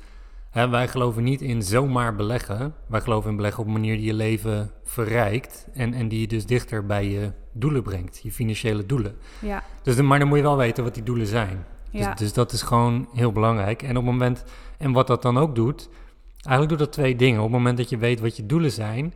hè, 0.51 0.69
wij 0.69 0.89
geloven 0.89 1.23
niet 1.23 1.41
in 1.41 1.63
zomaar 1.63 2.15
beleggen. 2.15 2.75
Wij 2.87 3.01
geloven 3.01 3.31
in 3.31 3.37
beleggen 3.37 3.61
op 3.61 3.67
een 3.67 3.73
manier 3.73 3.97
die 3.97 4.07
je 4.07 4.15
leven 4.15 4.71
verrijkt. 4.85 5.69
En, 5.73 5.95
en 5.95 6.09
die 6.09 6.21
je 6.21 6.27
dus 6.27 6.47
dichter 6.47 6.87
bij 6.87 7.11
je 7.11 7.33
doelen 7.53 7.83
brengt. 7.83 8.21
Je 8.23 8.33
financiële 8.33 8.87
doelen. 8.87 9.17
Ja, 9.41 9.65
Dus, 9.83 9.97
maar 9.97 10.19
dan 10.19 10.29
moet 10.29 10.37
je 10.37 10.43
wel 10.43 10.57
weten 10.57 10.85
wat 10.85 10.95
die 10.95 11.03
doelen 11.03 11.27
zijn. 11.27 11.65
Dus, 11.91 12.01
ja. 12.01 12.15
dus 12.15 12.33
dat 12.33 12.53
is 12.53 12.63
gewoon 12.63 13.09
heel 13.15 13.33
belangrijk. 13.33 13.83
En 13.83 13.91
op 13.91 14.05
het 14.05 14.13
moment, 14.13 14.45
en 14.79 14.93
wat 14.93 15.07
dat 15.07 15.23
dan 15.23 15.39
ook 15.39 15.55
doet, 15.55 15.89
eigenlijk 16.43 16.69
doet 16.69 16.87
dat 16.87 16.93
twee 16.93 17.17
dingen. 17.17 17.39
Op 17.39 17.47
het 17.47 17.57
moment 17.57 17.77
dat 17.77 17.89
je 17.89 17.99
weet 17.99 18.21
wat 18.21 18.37
je 18.37 18.47
doelen 18.47 18.71
zijn, 18.71 19.15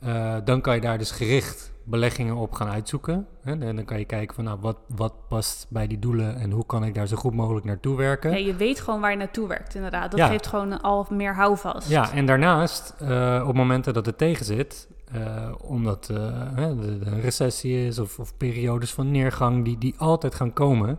eh, 0.00 0.36
dan 0.44 0.60
kan 0.60 0.74
je 0.74 0.80
daar 0.80 0.98
dus 0.98 1.10
gericht 1.10 1.72
beleggingen 1.84 2.36
op 2.36 2.52
gaan 2.52 2.68
uitzoeken. 2.68 3.26
Hè? 3.42 3.50
En 3.60 3.76
dan 3.76 3.84
kan 3.84 3.98
je 3.98 4.04
kijken 4.04 4.34
van 4.34 4.44
nou, 4.44 4.58
wat, 4.60 4.76
wat 4.96 5.12
past 5.28 5.66
bij 5.68 5.86
die 5.86 5.98
doelen 5.98 6.36
en 6.36 6.50
hoe 6.50 6.66
kan 6.66 6.84
ik 6.84 6.94
daar 6.94 7.06
zo 7.06 7.16
goed 7.16 7.34
mogelijk 7.34 7.64
naartoe 7.66 7.96
werken. 7.96 8.30
Ja, 8.30 8.36
je 8.36 8.54
weet 8.54 8.80
gewoon 8.80 9.00
waar 9.00 9.10
je 9.10 9.16
naartoe 9.16 9.48
werkt, 9.48 9.74
inderdaad. 9.74 10.10
Dat 10.10 10.20
Ja. 10.20 10.26
geeft 10.28 10.46
gewoon 10.46 10.80
al 10.80 11.06
meer 11.10 11.34
houvast. 11.34 11.88
Ja, 11.88 12.12
en 12.12 12.26
daarnaast, 12.26 12.94
eh, 12.98 13.44
op 13.48 13.54
momenten 13.54 13.94
dat 13.94 14.06
het 14.06 14.18
tegen 14.18 14.44
zit, 14.44 14.88
eh, 15.12 15.52
omdat 15.64 16.08
er 16.08 16.16
een 16.58 17.20
recessie 17.20 17.86
is 17.86 17.98
of, 17.98 18.18
of 18.18 18.36
periodes 18.36 18.92
van 18.94 19.10
neergang 19.10 19.64
die, 19.64 19.78
die 19.78 19.94
altijd 19.98 20.34
gaan 20.34 20.52
komen, 20.52 20.98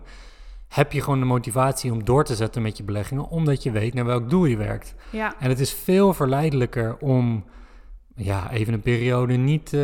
heb 0.67 0.91
je 0.91 1.01
gewoon 1.01 1.19
de 1.19 1.25
motivatie 1.25 1.91
om 1.91 2.03
door 2.05 2.23
te 2.23 2.35
zetten 2.35 2.61
met 2.61 2.77
je 2.77 2.83
beleggingen, 2.83 3.27
omdat 3.29 3.63
je 3.63 3.71
weet 3.71 3.93
naar 3.93 4.05
welk 4.05 4.29
doel 4.29 4.45
je 4.45 4.57
werkt. 4.57 4.95
ja. 5.11 5.33
En 5.39 5.49
het 5.49 5.59
is 5.59 5.73
veel 5.73 6.13
verleidelijker 6.13 6.97
om 6.97 7.43
ja, 8.19 8.51
even 8.51 8.73
een 8.73 8.81
periode 8.81 9.33
niet 9.33 9.65
eh, 9.65 9.79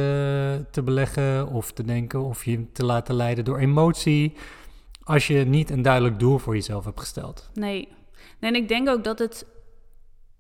te 0.72 0.82
beleggen 0.84 1.48
of 1.48 1.72
te 1.72 1.84
denken 1.84 2.24
of 2.24 2.46
je 2.46 2.72
te 2.72 2.86
laten 2.86 3.16
leiden 3.16 3.46
door 3.46 3.58
emotie, 3.58 4.34
als 5.04 5.28
je 5.28 5.46
niet 5.46 5.70
een 5.70 5.82
duidelijk 5.82 6.20
doel 6.20 6.38
voor 6.38 6.54
jezelf 6.54 6.86
hebt 6.86 7.00
gesteld. 7.00 7.50
Nee. 7.54 7.88
nee. 8.40 8.52
En 8.52 8.56
ik 8.56 8.68
denk 8.68 8.90
ook 8.90 9.04
dat 9.04 9.20
het... 9.20 9.46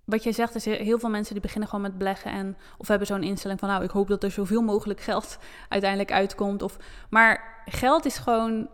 Wat 0.06 0.24
jij 0.24 0.32
zegt 0.32 0.56
is 0.56 0.66
heel 0.66 1.00
veel 1.00 1.10
mensen 1.10 1.34
die 1.34 1.42
beginnen 1.42 1.70
gewoon 1.70 1.84
met 1.84 1.98
beleggen 1.98 2.32
en 2.32 2.58
of 2.78 2.88
hebben 2.88 3.08
zo'n 3.08 3.24
instelling 3.24 3.60
van 3.60 3.70
nou 3.70 3.84
ik 3.84 3.90
hoop 3.90 4.08
dat 4.08 4.24
er 4.24 4.32
zoveel 4.32 4.62
mogelijk 4.62 5.02
geld 5.02 5.38
uiteindelijk 5.70 6.12
uitkomt 6.12 6.62
of 6.62 6.78
maar 7.10 7.64
geld 7.66 8.06
is 8.06 8.18
gewoon 8.18 8.68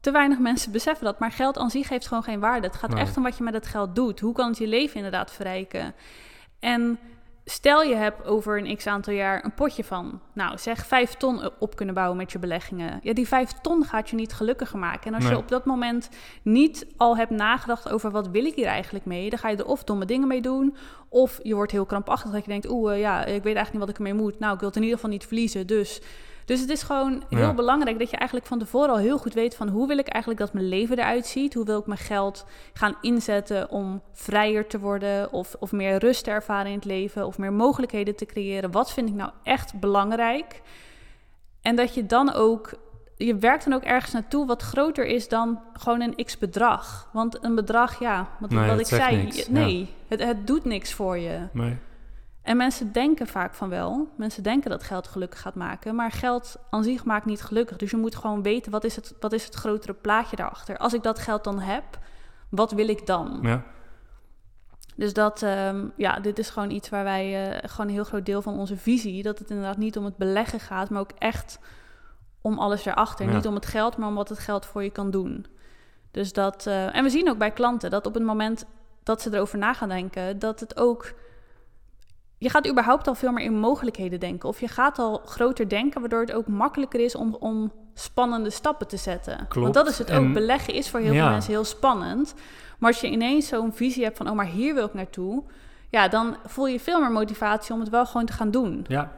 te 0.00 0.10
weinig 0.10 0.38
mensen 0.38 0.72
beseffen 0.72 1.04
dat 1.04 1.18
maar 1.18 1.32
geld 1.32 1.58
aan 1.58 1.70
zich 1.70 1.88
heeft 1.88 2.06
gewoon 2.06 2.22
geen 2.22 2.40
waarde. 2.40 2.66
Het 2.66 2.76
gaat 2.76 2.90
Nee. 2.90 3.00
echt 3.00 3.16
om 3.16 3.22
wat 3.22 3.36
je 3.36 3.42
met 3.42 3.54
het 3.54 3.66
geld 3.66 3.94
doet. 3.94 4.20
Hoe 4.20 4.32
kan 4.32 4.48
het 4.48 4.58
je 4.58 4.66
leven 4.66 4.96
inderdaad 4.96 5.30
verrijken? 5.32 5.94
En 6.58 6.98
stel 7.50 7.82
je 7.82 7.94
hebt 7.94 8.26
over 8.26 8.58
een 8.58 8.76
x 8.76 8.86
aantal 8.86 9.12
jaar 9.14 9.44
een 9.44 9.54
potje 9.54 9.84
van, 9.84 10.20
nou 10.32 10.58
zeg 10.58 10.86
vijf 10.86 11.14
ton 11.14 11.50
op 11.58 11.76
kunnen 11.76 11.94
bouwen 11.94 12.16
met 12.16 12.32
je 12.32 12.38
beleggingen. 12.38 13.00
Ja, 13.02 13.12
die 13.12 13.28
vijf 13.28 13.52
ton 13.52 13.84
gaat 13.84 14.10
je 14.10 14.16
niet 14.16 14.32
gelukkiger 14.32 14.78
maken. 14.78 15.06
En 15.06 15.14
als 15.14 15.24
Nee. 15.24 15.32
je 15.32 15.38
op 15.38 15.48
dat 15.48 15.64
moment 15.64 16.08
niet 16.42 16.86
al 16.96 17.16
hebt 17.16 17.30
nagedacht 17.30 17.90
over 17.90 18.10
wat 18.10 18.28
wil 18.28 18.44
ik 18.44 18.54
hier 18.54 18.66
eigenlijk 18.66 19.04
mee, 19.04 19.30
dan 19.30 19.38
ga 19.38 19.48
je 19.48 19.56
er 19.56 19.66
of 19.66 19.84
domme 19.84 20.04
dingen 20.04 20.28
mee 20.28 20.40
doen, 20.42 20.76
of 21.08 21.38
je 21.42 21.54
wordt 21.54 21.72
heel 21.72 21.86
krampachtig 21.86 22.30
dat 22.30 22.44
je 22.44 22.50
denkt, 22.50 22.70
oeh 22.70 22.92
eh, 22.92 23.00
ja, 23.00 23.18
ik 23.20 23.26
weet 23.26 23.44
eigenlijk 23.44 23.72
niet 23.72 23.80
wat 23.80 23.88
ik 23.88 23.96
ermee 23.96 24.14
moet. 24.14 24.38
Nou, 24.38 24.52
ik 24.54 24.58
wil 24.58 24.68
het 24.68 24.76
in 24.76 24.82
ieder 24.82 24.98
geval 24.98 25.12
niet 25.12 25.26
verliezen, 25.26 25.66
dus 25.66 26.00
Dus 26.48 26.60
het 26.60 26.70
is 26.70 26.82
gewoon 26.82 27.22
heel 27.28 27.54
belangrijk 27.54 27.98
dat 27.98 28.10
je 28.10 28.16
eigenlijk 28.16 28.48
van 28.48 28.58
tevoren 28.58 28.90
al 28.90 28.96
heel 28.96 29.18
goed 29.18 29.34
weet 29.34 29.56
van 29.56 29.68
hoe 29.68 29.86
wil 29.86 29.98
ik 29.98 30.08
eigenlijk 30.08 30.42
dat 30.42 30.52
mijn 30.52 30.68
leven 30.68 30.98
eruit 30.98 31.26
ziet? 31.26 31.54
Hoe 31.54 31.64
wil 31.64 31.78
ik 31.78 31.86
mijn 31.86 31.98
geld 31.98 32.46
gaan 32.72 32.96
inzetten 33.00 33.70
om 33.70 34.02
vrijer 34.12 34.66
te 34.66 34.78
worden 34.78 35.32
of, 35.32 35.56
of 35.58 35.72
meer 35.72 35.98
rust 35.98 36.24
te 36.24 36.30
ervaren 36.30 36.70
in 36.70 36.76
het 36.76 36.84
leven 36.84 37.26
of 37.26 37.38
meer 37.38 37.52
mogelijkheden 37.52 38.16
te 38.16 38.26
creëren? 38.26 38.70
Wat 38.70 38.92
vind 38.92 39.08
ik 39.08 39.14
nou 39.14 39.30
echt 39.42 39.80
belangrijk? 39.80 40.62
En 41.62 41.76
dat 41.76 41.94
je 41.94 42.06
dan 42.06 42.32
ook 42.32 42.78
je 43.16 43.36
werkt 43.36 43.64
dan 43.64 43.72
ook 43.72 43.82
ergens 43.82 44.12
naartoe 44.12 44.46
wat 44.46 44.62
groter 44.62 45.06
is 45.06 45.28
dan 45.28 45.60
gewoon 45.72 46.00
een 46.00 46.24
x 46.24 46.38
bedrag. 46.38 47.08
Want 47.12 47.44
een 47.44 47.54
bedrag, 47.54 48.00
ja, 48.00 48.28
wat, 48.38 48.52
wat 48.52 48.80
ik 48.80 48.86
zei, 48.86 49.30
nee, 49.50 49.94
het, 50.08 50.22
het 50.22 50.46
doet 50.46 50.64
niks 50.64 50.92
voor 50.92 51.18
je. 51.18 51.38
Nee. 51.52 51.76
En 52.48 52.56
mensen 52.56 52.92
denken 52.92 53.26
vaak 53.26 53.54
van 53.54 53.68
wel. 53.68 54.08
Mensen 54.16 54.42
denken 54.42 54.70
dat 54.70 54.82
geld 54.82 55.08
gelukkig 55.08 55.40
gaat 55.40 55.54
maken. 55.54 55.94
Maar 55.94 56.10
geld 56.10 56.56
aan 56.70 56.84
zich 56.84 57.04
maakt 57.04 57.24
niet 57.24 57.42
gelukkig. 57.42 57.76
Dus 57.76 57.90
je 57.90 57.96
moet 57.96 58.14
gewoon 58.14 58.42
weten, 58.42 58.72
wat 58.72 58.84
is 58.84 58.96
het, 58.96 59.14
wat 59.20 59.32
is 59.32 59.44
het 59.44 59.54
grotere 59.54 59.94
plaatje 59.94 60.36
daarachter? 60.36 60.76
Als 60.76 60.92
ik 60.92 61.02
dat 61.02 61.18
geld 61.18 61.44
dan 61.44 61.58
heb, 61.58 61.84
wat 62.48 62.72
wil 62.72 62.88
ik 62.88 63.06
dan? 63.06 63.38
Ja. 63.42 63.64
Dus 64.96 65.12
dat, 65.12 65.42
ehm, 65.42 65.86
ja, 65.96 66.20
dit 66.20 66.38
is 66.38 66.50
gewoon 66.50 66.70
iets 66.70 66.88
waar 66.88 67.04
wij, 67.04 67.48
uh, 67.48 67.58
gewoon 67.70 67.86
een 67.86 67.92
heel 67.92 68.04
groot 68.04 68.26
deel 68.26 68.42
van 68.42 68.58
onze 68.58 68.76
visie, 68.76 69.22
dat 69.22 69.38
het 69.38 69.50
inderdaad 69.50 69.78
niet 69.78 69.96
om 69.96 70.04
het 70.04 70.16
beleggen 70.16 70.60
gaat, 70.60 70.90
maar 70.90 71.00
ook 71.00 71.12
echt 71.18 71.58
om 72.40 72.58
alles 72.58 72.84
erachter. 72.84 73.26
Niet 73.26 73.46
om 73.46 73.54
het 73.54 73.66
geld, 73.66 73.96
maar 73.96 74.08
om 74.08 74.14
wat 74.14 74.28
het 74.28 74.38
geld 74.38 74.66
voor 74.66 74.82
je 74.82 74.90
kan 74.90 75.10
doen. 75.10 75.46
Dus 76.10 76.32
dat, 76.32 76.66
uh, 76.66 76.96
en 76.96 77.04
we 77.04 77.10
zien 77.10 77.30
ook 77.30 77.38
bij 77.38 77.50
klanten 77.50 77.90
dat 77.90 78.06
op 78.06 78.14
het 78.14 78.22
moment 78.22 78.64
dat 79.02 79.22
ze 79.22 79.34
erover 79.34 79.58
na 79.58 79.74
gaan 79.74 79.88
denken, 79.88 80.38
dat 80.38 80.60
het 80.60 80.76
ook 80.78 81.14
je 82.38 82.50
gaat 82.50 82.68
überhaupt 82.68 83.08
al 83.08 83.14
veel 83.14 83.32
meer 83.32 83.44
in 83.44 83.58
mogelijkheden 83.58 84.20
denken. 84.20 84.48
Of 84.48 84.60
je 84.60 84.68
gaat 84.68 84.98
al 84.98 85.22
groter 85.24 85.68
denken, 85.68 86.00
waardoor 86.00 86.20
het 86.20 86.32
ook 86.32 86.46
makkelijker 86.46 87.00
is 87.00 87.14
om, 87.14 87.36
om 87.40 87.72
spannende 87.94 88.50
stappen 88.50 88.88
te 88.88 88.96
zetten. 88.96 89.36
Klopt. 89.36 89.54
Want 89.54 89.74
dat 89.74 89.88
is 89.88 89.98
het 89.98 90.12
ook. 90.12 90.32
Beleggen 90.32 90.74
is 90.74 90.90
voor 90.90 91.00
heel 91.00 91.12
veel 91.12 91.30
mensen 91.30 91.52
heel 91.52 91.64
spannend. 91.64 92.34
Maar 92.78 92.90
als 92.90 93.00
je 93.00 93.10
ineens 93.10 93.48
zo'n 93.48 93.72
visie 93.72 94.04
hebt 94.04 94.16
van, 94.16 94.28
oh, 94.28 94.34
maar 94.34 94.46
hier 94.46 94.74
wil 94.74 94.84
ik 94.84 94.94
naartoe. 94.94 95.42
Ja, 95.90 96.08
dan 96.08 96.36
voel 96.44 96.66
je 96.66 96.80
veel 96.80 97.00
meer 97.00 97.10
motivatie 97.10 97.74
om 97.74 97.80
het 97.80 97.88
wel 97.88 98.06
gewoon 98.06 98.26
te 98.26 98.32
gaan 98.32 98.50
doen. 98.50 98.84
Ja. 98.88 99.12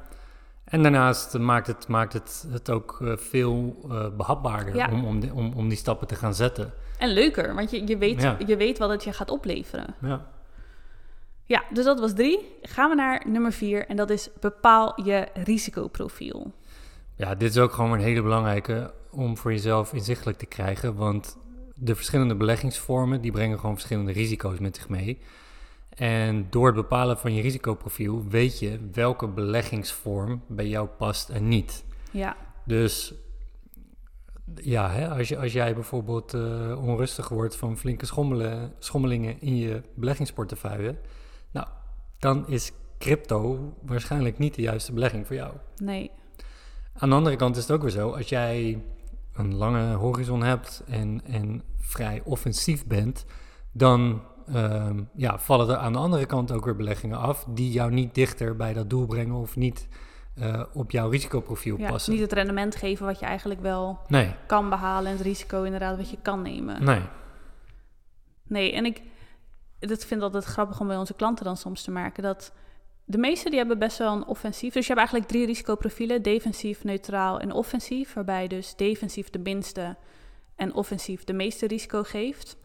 En 0.64 0.82
daarnaast 0.82 1.38
maakt 1.38 1.66
het, 1.66 1.88
maakt 1.88 2.12
het, 2.12 2.46
het 2.50 2.70
ook 2.70 2.98
eh, 3.00 3.16
veel 3.16 3.76
uh, 3.86 4.06
behapbaarder 4.16 4.88
om, 4.92 5.04
om, 5.04 5.30
om, 5.34 5.52
om 5.56 5.68
die 5.68 5.78
stappen 5.78 6.06
te 6.06 6.14
gaan 6.14 6.34
zetten. 6.34 6.72
En 6.98 7.08
leuker, 7.08 7.54
want 7.54 7.70
je, 7.70 7.86
je, 7.86 7.98
weet, 7.98 8.34
je 8.46 8.56
weet 8.56 8.78
wat 8.78 8.90
het 8.90 9.04
je 9.04 9.12
gaat 9.12 9.30
opleveren. 9.30 9.94
Ja. 10.00 10.26
Ja, 11.50 11.64
dus 11.70 11.84
dat 11.84 12.00
was 12.00 12.14
drie. 12.14 12.38
Gaan 12.62 12.88
we 12.88 12.94
naar 12.94 13.22
nummer 13.26 13.52
vier 13.52 13.86
en 13.86 13.96
dat 13.96 14.10
is 14.10 14.28
bepaal 14.40 15.02
je 15.04 15.28
risicoprofiel. 15.34 16.52
Ja, 17.16 17.34
dit 17.34 17.50
is 17.50 17.58
ook 17.58 17.72
gewoon 17.72 17.92
een 17.92 18.00
hele 18.00 18.22
belangrijke 18.22 18.92
om 19.10 19.36
voor 19.36 19.52
jezelf 19.52 19.92
inzichtelijk 19.92 20.38
te 20.38 20.46
krijgen. 20.46 20.94
Want 20.94 21.38
de 21.74 21.94
verschillende 21.94 22.34
beleggingsvormen 22.34 23.20
die 23.20 23.32
brengen 23.32 23.58
gewoon 23.58 23.74
verschillende 23.74 24.12
risico's 24.12 24.58
met 24.58 24.76
zich 24.76 24.88
mee. 24.88 25.18
En 25.88 26.46
door 26.50 26.66
het 26.66 26.74
bepalen 26.74 27.18
van 27.18 27.34
je 27.34 27.42
risicoprofiel 27.42 28.24
weet 28.28 28.58
je 28.58 28.78
welke 28.92 29.28
beleggingsvorm 29.28 30.42
bij 30.46 30.66
jou 30.66 30.88
past 30.88 31.28
en 31.28 31.48
niet. 31.48 31.84
Ja. 32.10 32.36
Dus 32.64 33.14
ja, 34.54 34.90
hè, 34.90 35.08
als, 35.08 35.28
je, 35.28 35.38
als 35.38 35.52
jij 35.52 35.74
bijvoorbeeld 35.74 36.34
uh, 36.34 36.86
onrustig 36.86 37.28
wordt 37.28 37.56
van 37.56 37.78
flinke 37.78 38.06
schommelen, 38.06 38.72
schommelingen 38.78 39.40
in 39.40 39.56
je 39.56 39.82
beleggingsportefeuille, 39.94 40.96
dan 42.20 42.48
is 42.48 42.72
crypto 42.98 43.72
waarschijnlijk 43.82 44.38
niet 44.38 44.54
de 44.54 44.62
juiste 44.62 44.92
belegging 44.92 45.26
voor 45.26 45.36
jou. 45.36 45.54
Nee. 45.76 46.10
Aan 46.98 47.08
de 47.08 47.14
andere 47.14 47.36
kant 47.36 47.56
is 47.56 47.62
het 47.62 47.72
ook 47.72 47.82
weer 47.82 47.90
zo, 47.90 48.10
als 48.10 48.28
jij 48.28 48.82
een 49.32 49.54
lange 49.54 49.94
horizon 49.94 50.42
hebt 50.42 50.82
en, 50.86 51.20
en 51.24 51.62
vrij 51.78 52.20
offensief 52.24 52.86
bent, 52.86 53.24
dan 53.72 54.22
um, 54.54 55.08
ja, 55.14 55.38
vallen 55.38 55.68
er 55.68 55.76
aan 55.76 55.92
de 55.92 55.98
andere 55.98 56.26
kant 56.26 56.52
ook 56.52 56.64
weer 56.64 56.76
beleggingen 56.76 57.18
af 57.18 57.46
die 57.48 57.72
jou 57.72 57.90
niet 57.90 58.14
dichter 58.14 58.56
bij 58.56 58.72
dat 58.72 58.90
doel 58.90 59.06
brengen 59.06 59.34
of 59.34 59.56
niet 59.56 59.88
uh, 60.38 60.62
op 60.72 60.90
jouw 60.90 61.08
risicoprofiel 61.08 61.78
ja, 61.78 61.90
passen. 61.90 62.12
Niet 62.12 62.22
het 62.22 62.32
rendement 62.32 62.76
geven 62.76 63.06
wat 63.06 63.18
je 63.18 63.26
eigenlijk 63.26 63.60
wel 63.60 63.98
nee. 64.08 64.34
kan 64.46 64.70
behalen 64.70 65.10
en 65.10 65.16
het 65.16 65.26
risico 65.26 65.62
inderdaad 65.62 65.96
wat 65.96 66.10
je 66.10 66.18
kan 66.22 66.42
nemen. 66.42 66.84
Nee. 66.84 67.00
Nee, 68.46 68.72
en 68.72 68.84
ik, 68.84 69.02
dat 69.80 70.04
vind 70.04 70.20
ik 70.20 70.22
altijd 70.22 70.44
grappig 70.44 70.80
om 70.80 70.86
bij 70.86 70.96
onze 70.96 71.14
klanten 71.14 71.44
dan 71.44 71.56
soms 71.56 71.82
te 71.82 71.90
merken. 71.90 72.22
Dat 72.22 72.52
de 73.04 73.18
meesten 73.18 73.50
die 73.50 73.58
hebben 73.58 73.78
best 73.78 73.98
wel 73.98 74.12
een 74.12 74.26
offensief. 74.26 74.72
Dus 74.72 74.86
je 74.86 74.92
hebt 74.92 74.98
eigenlijk 74.98 75.28
drie 75.28 75.46
risicoprofielen: 75.46 76.22
defensief, 76.22 76.84
neutraal 76.84 77.40
en 77.40 77.52
offensief. 77.52 78.12
Waarbij 78.12 78.46
dus 78.46 78.76
defensief 78.76 79.30
de 79.30 79.38
minste 79.38 79.96
en 80.56 80.74
offensief 80.74 81.24
de 81.24 81.32
meeste 81.32 81.66
risico 81.66 82.02
geeft. 82.02 82.56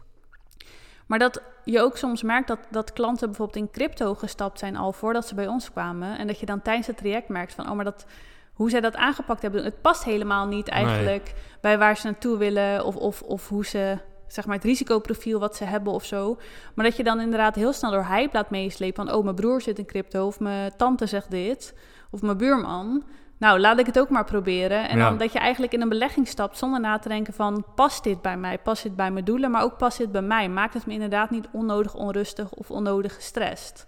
Maar 1.06 1.18
dat 1.18 1.42
je 1.64 1.80
ook 1.80 1.96
soms 1.96 2.22
merkt 2.22 2.48
dat, 2.48 2.58
dat 2.70 2.92
klanten 2.92 3.28
bijvoorbeeld 3.28 3.58
in 3.58 3.70
crypto 3.70 4.14
gestapt 4.14 4.58
zijn 4.58 4.76
al 4.76 4.92
voordat 4.92 5.26
ze 5.26 5.34
bij 5.34 5.46
ons 5.46 5.72
kwamen. 5.72 6.18
En 6.18 6.26
dat 6.26 6.40
je 6.40 6.46
dan 6.46 6.62
tijdens 6.62 6.86
het 6.86 6.96
traject 6.96 7.28
merkt 7.28 7.54
van, 7.54 7.68
oh, 7.68 7.74
maar 7.74 7.84
dat, 7.84 8.06
hoe 8.52 8.70
zij 8.70 8.80
dat 8.80 8.96
aangepakt 8.96 9.42
hebben, 9.42 9.64
het 9.64 9.80
past 9.80 10.04
helemaal 10.04 10.46
niet 10.46 10.68
eigenlijk 10.68 11.34
bij 11.60 11.78
waar 11.78 11.96
ze 11.96 12.06
naartoe 12.06 12.36
willen 12.36 12.84
of, 12.84 12.96
of, 12.96 13.22
of 13.22 13.48
hoe 13.48 13.66
ze 13.66 13.98
zeg 14.28 14.46
maar, 14.46 14.54
het 14.54 14.64
risicoprofiel 14.64 15.38
wat 15.38 15.56
ze 15.56 15.64
hebben 15.64 15.92
of 15.92 16.04
zo. 16.04 16.38
Maar 16.74 16.84
dat 16.84 16.96
je 16.96 17.04
dan 17.04 17.20
inderdaad 17.20 17.54
heel 17.54 17.72
snel 17.72 17.90
door 17.90 18.04
hype 18.04 18.36
laat 18.36 18.50
meeslepen 18.50 19.06
van... 19.06 19.14
oh, 19.14 19.24
mijn 19.24 19.34
broer 19.34 19.60
zit 19.60 19.78
in 19.78 19.86
crypto 19.86 20.26
of 20.26 20.40
mijn 20.40 20.72
tante 20.76 21.06
zegt 21.06 21.30
dit 21.30 21.74
of 22.10 22.22
mijn 22.22 22.36
buurman. 22.36 23.04
Nou, 23.38 23.60
laat 23.60 23.78
ik 23.78 23.86
het 23.86 23.98
ook 23.98 24.08
maar 24.08 24.24
proberen. 24.24 24.88
En 24.88 24.98
dan 24.98 25.18
dat 25.18 25.32
je 25.32 25.38
eigenlijk 25.38 25.72
in 25.72 25.80
een 25.80 25.88
belegging 25.88 26.28
stapt 26.28 26.58
zonder 26.58 26.80
na 26.80 26.98
te 26.98 27.08
denken 27.08 27.34
van... 27.34 27.64
past 27.74 28.04
dit 28.04 28.22
bij 28.22 28.36
mij, 28.36 28.58
past 28.58 28.82
dit 28.82 28.96
bij 28.96 29.10
mijn 29.10 29.24
doelen, 29.24 29.50
maar 29.50 29.62
ook 29.62 29.76
past 29.76 29.98
dit 29.98 30.12
bij 30.12 30.22
mij? 30.22 30.48
Maakt 30.48 30.74
het 30.74 30.86
me 30.86 30.92
inderdaad 30.92 31.30
niet 31.30 31.48
onnodig 31.52 31.94
onrustig 31.94 32.52
of 32.52 32.70
onnodig 32.70 33.14
gestrest? 33.14 33.86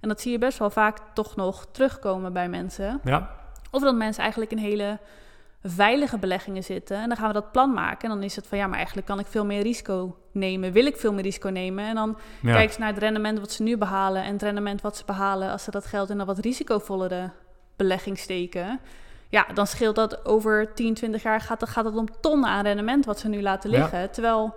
En 0.00 0.08
dat 0.08 0.20
zie 0.20 0.32
je 0.32 0.38
best 0.38 0.58
wel 0.58 0.70
vaak 0.70 0.98
toch 1.14 1.36
nog 1.36 1.66
terugkomen 1.70 2.32
bij 2.32 2.48
mensen. 2.48 3.00
Ja. 3.04 3.30
Of 3.70 3.82
dat 3.82 3.94
mensen 3.94 4.22
eigenlijk 4.22 4.52
een 4.52 4.58
hele 4.58 4.98
veilige 5.62 6.18
beleggingen 6.18 6.64
zitten. 6.64 6.96
En 6.96 7.08
dan 7.08 7.16
gaan 7.16 7.26
we 7.26 7.32
dat 7.32 7.52
plan 7.52 7.72
maken. 7.72 8.08
En 8.08 8.14
dan 8.14 8.24
is 8.24 8.36
het 8.36 8.46
van 8.46 8.58
ja, 8.58 8.66
maar 8.66 8.76
eigenlijk 8.76 9.06
kan 9.06 9.18
ik 9.18 9.26
veel 9.26 9.44
meer 9.44 9.62
risico 9.62 10.16
nemen. 10.32 10.72
Wil 10.72 10.86
ik 10.86 10.96
veel 10.96 11.12
meer 11.12 11.22
risico 11.22 11.48
nemen? 11.48 11.84
En 11.84 11.94
dan 11.94 12.18
ja. 12.42 12.52
kijken 12.52 12.74
ze 12.74 12.80
naar 12.80 12.88
het 12.88 12.98
rendement 12.98 13.38
wat 13.38 13.52
ze 13.52 13.62
nu 13.62 13.76
behalen. 13.76 14.22
En 14.22 14.32
het 14.32 14.42
rendement 14.42 14.80
wat 14.80 14.96
ze 14.96 15.02
behalen 15.04 15.50
als 15.50 15.64
ze 15.64 15.70
dat 15.70 15.86
geld 15.86 16.10
in 16.10 16.18
een 16.18 16.26
wat 16.26 16.38
risicovollere 16.38 17.30
belegging 17.76 18.18
steken. 18.18 18.80
Ja, 19.28 19.46
dan 19.54 19.66
scheelt 19.66 19.94
dat 19.94 20.26
over 20.26 20.74
10, 20.74 20.94
20 20.94 21.22
jaar 21.22 21.40
gaat, 21.40 21.68
gaat 21.68 21.84
het 21.84 21.96
om 21.96 22.20
tonnen 22.20 22.48
aan 22.48 22.64
rendement 22.64 23.04
wat 23.04 23.18
ze 23.18 23.28
nu 23.28 23.42
laten 23.42 23.70
liggen. 23.70 24.10
Terwijl, 24.10 24.54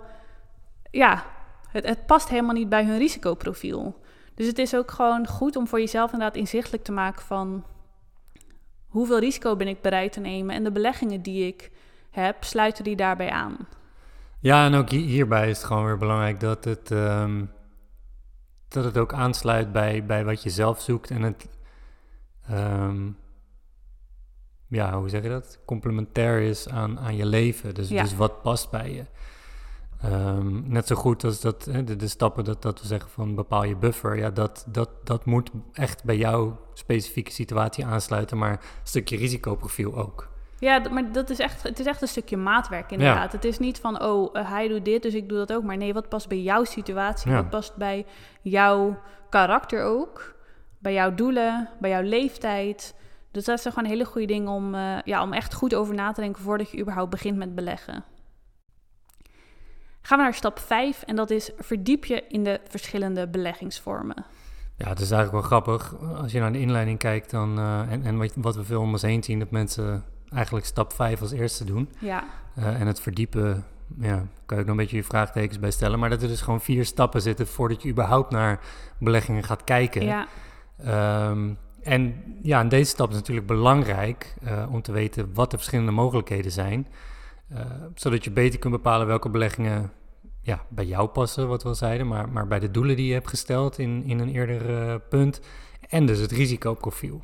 ja, 0.90 1.24
het, 1.68 1.86
het 1.86 2.06
past 2.06 2.28
helemaal 2.28 2.54
niet 2.54 2.68
bij 2.68 2.84
hun 2.84 2.98
risicoprofiel. 2.98 4.00
Dus 4.34 4.46
het 4.46 4.58
is 4.58 4.74
ook 4.74 4.90
gewoon 4.90 5.26
goed 5.26 5.56
om 5.56 5.66
voor 5.66 5.78
jezelf 5.78 6.12
inderdaad 6.12 6.36
inzichtelijk 6.36 6.84
te 6.84 6.92
maken 6.92 7.22
van 7.22 7.64
hoeveel 8.90 9.18
risico 9.18 9.56
ben 9.56 9.68
ik 9.68 9.80
bereid 9.80 10.12
te 10.12 10.20
nemen 10.20 10.54
en 10.54 10.64
de 10.64 10.72
beleggingen 10.72 11.22
die 11.22 11.46
ik 11.46 11.70
heb, 12.10 12.44
sluiten 12.44 12.84
die 12.84 12.96
daarbij 12.96 13.30
aan. 13.30 13.56
Ja, 14.40 14.66
en 14.66 14.74
ook 14.74 14.90
hierbij 14.90 15.50
is 15.50 15.56
het 15.56 15.66
gewoon 15.66 15.84
weer 15.84 15.98
belangrijk 15.98 16.40
dat 16.40 16.64
het, 16.64 16.90
um, 16.90 17.50
dat 18.68 18.84
het 18.84 18.98
ook 18.98 19.12
aansluit 19.12 19.72
bij, 19.72 20.04
bij 20.04 20.24
wat 20.24 20.42
je 20.42 20.50
zelf 20.50 20.80
zoekt 20.80 21.10
en 21.10 21.22
het, 21.22 21.48
um, 22.50 23.16
ja, 24.66 24.98
hoe 24.98 25.08
zeg 25.08 25.22
je 25.22 25.28
dat? 25.28 25.58
Complementair 25.64 26.40
is 26.40 26.68
aan, 26.68 26.98
aan 26.98 27.16
je 27.16 27.26
leven. 27.26 27.74
Dus, 27.74 27.88
dus 27.88 28.16
wat 28.16 28.42
past 28.42 28.70
bij 28.70 28.92
je. 28.92 29.04
Um, 30.04 30.64
net 30.66 30.86
zo 30.86 30.94
goed 30.94 31.24
als 31.24 31.40
dat, 31.40 31.62
de, 31.62 31.96
de, 31.96 32.08
stappen 32.08 32.44
dat, 32.44 32.62
dat 32.62 32.80
we 32.80 32.86
zeggen 32.86 33.10
van 33.10 33.34
bepaal 33.34 33.64
je 33.64 33.76
buffer. 33.76 34.16
Ja, 34.16 34.30
dat, 34.30 34.64
dat, 34.68 34.90
dat 35.04 35.24
moet 35.24 35.50
echt 35.72 36.04
bij 36.04 36.16
jouw 36.16 36.58
specifieke 36.74 37.32
situatie 37.32 37.86
aansluiten, 37.86 38.38
maar 38.38 38.50
een 38.50 38.58
stukje 38.82 39.16
risicoprofiel 39.16 39.96
ook. 39.96 40.28
Ja, 40.58 40.82
maar 40.90 41.12
dat 41.12 41.30
is 41.30 41.38
echt, 41.38 41.62
het 41.62 41.78
is 41.80 41.86
echt 41.86 42.02
een 42.02 42.08
stukje 42.08 42.36
maatwerk 42.36 42.90
inderdaad. 42.90 43.32
Het 43.32 43.44
is 43.44 43.58
niet 43.58 43.78
van, 43.78 44.02
oh, 44.02 44.34
uh, 44.34 44.50
hij 44.50 44.68
doet 44.68 44.84
dit, 44.84 45.02
dus 45.02 45.14
ik 45.14 45.28
doe 45.28 45.38
dat 45.38 45.52
ook. 45.52 45.62
Maar 45.62 45.76
nee, 45.76 45.94
wat 45.94 46.08
past 46.08 46.28
bij 46.28 46.40
jouw 46.40 46.64
situatie? 46.64 47.32
Wat 47.32 47.50
past 47.50 47.76
bij 47.76 48.06
jouw 48.42 48.98
karakter 49.28 49.82
ook? 49.82 50.34
Bij 50.78 50.92
jouw 50.92 51.14
doelen, 51.14 51.68
bij 51.80 51.90
jouw 51.90 52.02
leeftijd? 52.02 52.94
Dus 53.30 53.44
dat 53.44 53.58
is 53.58 53.64
gewoon 53.64 53.84
een 53.84 53.90
hele 53.90 54.04
goede 54.04 54.26
ding 54.26 54.48
om, 54.48 54.74
uh, 54.74 54.98
ja, 55.04 55.22
om 55.22 55.32
echt 55.32 55.54
goed 55.54 55.74
over 55.74 55.94
na 55.94 56.12
te 56.12 56.20
denken 56.20 56.42
voordat 56.42 56.70
je 56.70 56.80
überhaupt 56.80 57.10
begint 57.10 57.36
met 57.36 57.54
beleggen. 57.54 58.04
Gaan 60.10 60.18
we 60.18 60.24
naar 60.24 60.34
stap 60.34 60.58
5 60.58 61.02
en 61.02 61.16
dat 61.16 61.30
is 61.30 61.50
verdiep 61.58 62.04
je 62.04 62.24
in 62.28 62.44
de 62.44 62.60
verschillende 62.68 63.28
beleggingsvormen. 63.28 64.24
Ja, 64.76 64.88
het 64.88 65.00
is 65.00 65.10
eigenlijk 65.10 65.32
wel 65.32 65.42
grappig. 65.42 65.94
Als 66.16 66.32
je 66.32 66.40
naar 66.40 66.52
de 66.52 66.60
inleiding 66.60 66.98
kijkt 66.98 67.30
dan, 67.30 67.58
uh, 67.58 67.92
en, 67.92 68.04
en 68.04 68.30
wat 68.34 68.56
we 68.56 68.64
veel 68.64 68.80
om 68.80 68.92
ons 68.92 69.02
heen 69.02 69.22
zien, 69.22 69.38
dat 69.38 69.50
mensen 69.50 70.04
eigenlijk 70.32 70.66
stap 70.66 70.92
5 70.92 71.20
als 71.20 71.32
eerste 71.32 71.64
doen. 71.64 71.88
Ja. 71.98 72.24
Uh, 72.58 72.80
en 72.80 72.86
het 72.86 73.00
verdiepen, 73.00 73.64
ja, 73.98 74.26
kan 74.46 74.56
je 74.56 74.62
ook 74.62 74.68
nog 74.68 74.68
een 74.68 74.76
beetje 74.76 74.96
je 74.96 75.04
vraagtekens 75.04 75.58
bij 75.58 75.70
stellen. 75.70 75.98
Maar 75.98 76.10
dat 76.10 76.22
er 76.22 76.28
dus 76.28 76.40
gewoon 76.40 76.60
vier 76.60 76.84
stappen 76.84 77.22
zitten 77.22 77.46
voordat 77.46 77.82
je 77.82 77.88
überhaupt 77.90 78.30
naar 78.30 78.60
beleggingen 78.98 79.44
gaat 79.44 79.64
kijken. 79.64 80.04
Ja. 80.04 80.26
Um, 81.30 81.58
en 81.82 82.22
ja, 82.42 82.64
deze 82.64 82.90
stap 82.90 83.08
is 83.08 83.14
natuurlijk 83.14 83.46
belangrijk 83.46 84.34
om 84.70 84.82
te 84.82 84.92
weten 84.92 85.34
wat 85.34 85.50
de 85.50 85.56
verschillende 85.56 85.92
mogelijkheden 85.92 86.52
zijn. 86.52 86.86
zodat 87.94 88.24
je 88.24 88.30
beter 88.30 88.58
kunt 88.58 88.72
bepalen 88.72 89.06
welke 89.06 89.28
beleggingen 89.28 89.90
ja, 90.42 90.64
bij 90.68 90.84
jou 90.84 91.08
passen, 91.08 91.48
wat 91.48 91.62
we 91.62 91.68
al 91.68 91.74
zeiden, 91.74 92.06
maar, 92.06 92.28
maar 92.28 92.46
bij 92.46 92.58
de 92.58 92.70
doelen 92.70 92.96
die 92.96 93.06
je 93.06 93.12
hebt 93.12 93.28
gesteld 93.28 93.78
in, 93.78 94.04
in 94.04 94.18
een 94.18 94.28
eerder 94.28 95.00
punt. 95.00 95.40
En 95.88 96.06
dus 96.06 96.18
het 96.18 96.32
risicoprofiel. 96.32 97.22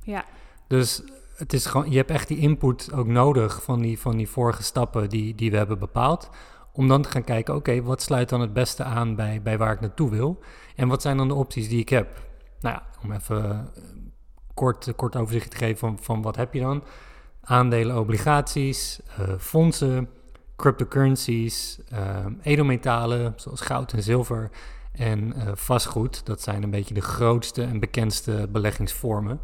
Ja. 0.00 0.24
Dus 0.68 1.02
het 1.36 1.52
is 1.52 1.66
gewoon, 1.66 1.90
je 1.90 1.96
hebt 1.96 2.10
echt 2.10 2.28
die 2.28 2.38
input 2.38 2.92
ook 2.92 3.06
nodig 3.06 3.62
van 3.62 3.80
die, 3.80 3.98
van 3.98 4.16
die 4.16 4.28
vorige 4.28 4.62
stappen 4.62 5.08
die, 5.08 5.34
die 5.34 5.50
we 5.50 5.56
hebben 5.56 5.78
bepaald. 5.78 6.30
Om 6.72 6.88
dan 6.88 7.02
te 7.02 7.08
gaan 7.08 7.24
kijken, 7.24 7.54
oké, 7.54 7.82
wat 7.82 8.02
sluit 8.02 8.28
dan 8.28 8.40
het 8.40 8.52
beste 8.52 8.84
aan 8.84 9.14
bij, 9.14 9.42
bij 9.42 9.58
waar 9.58 9.72
ik 9.72 9.80
naartoe 9.80 10.10
wil? 10.10 10.38
En 10.76 10.88
wat 10.88 11.02
zijn 11.02 11.16
dan 11.16 11.28
de 11.28 11.34
opties 11.34 11.68
die 11.68 11.80
ik 11.80 11.88
heb? 11.88 12.22
Nou 12.60 12.74
ja, 12.74 12.86
om 13.02 13.12
even 13.12 13.44
uh, 13.44 13.84
kort, 14.54 14.92
kort 14.96 15.16
overzicht 15.16 15.50
te 15.50 15.56
geven 15.56 15.78
van, 15.78 15.98
van 16.00 16.22
wat 16.22 16.36
heb 16.36 16.54
je 16.54 16.60
dan? 16.60 16.84
Aandelen, 17.40 17.98
obligaties, 17.98 19.00
uh, 19.20 19.34
fondsen, 19.38 20.08
cryptocurrencies, 20.56 21.78
uh, 21.92 21.98
edelmetalen 22.42 23.32
zoals 23.36 23.60
goud 23.60 23.92
en 23.92 24.02
zilver 24.02 24.50
en 24.92 25.34
vastgoed. 25.54 26.26
Dat 26.26 26.42
zijn 26.42 26.62
een 26.62 26.70
beetje 26.70 26.94
de 26.94 27.00
grootste 27.00 27.62
en 27.62 27.80
bekendste 27.80 28.48
beleggingsvormen. 28.50 29.40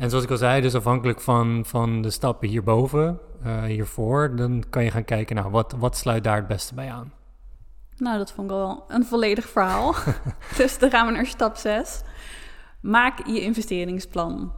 En 0.00 0.10
zoals 0.10 0.24
ik 0.24 0.30
al 0.30 0.36
zei, 0.36 0.60
dus 0.60 0.74
afhankelijk 0.74 1.20
van, 1.20 1.64
van 1.66 2.02
de 2.02 2.10
stappen 2.10 2.48
hierboven, 2.48 3.18
uh, 3.46 3.62
hiervoor, 3.62 4.36
dan 4.36 4.64
kan 4.70 4.84
je 4.84 4.90
gaan 4.90 5.04
kijken, 5.04 5.36
nou, 5.36 5.50
wat, 5.50 5.74
wat 5.78 5.96
sluit 5.96 6.24
daar 6.24 6.36
het 6.36 6.46
beste 6.46 6.74
bij 6.74 6.90
aan? 6.90 7.12
Nou, 7.96 8.18
dat 8.18 8.32
vond 8.32 8.50
ik 8.50 8.56
wel 8.56 8.84
een 8.88 9.04
volledig 9.04 9.48
verhaal. 9.48 9.94
dus 10.56 10.78
dan 10.78 10.90
gaan 10.90 11.06
we 11.06 11.12
naar 11.12 11.26
stap 11.26 11.56
6. 11.56 12.02
Maak 12.80 13.26
je 13.26 13.40
investeringsplan. 13.40 14.52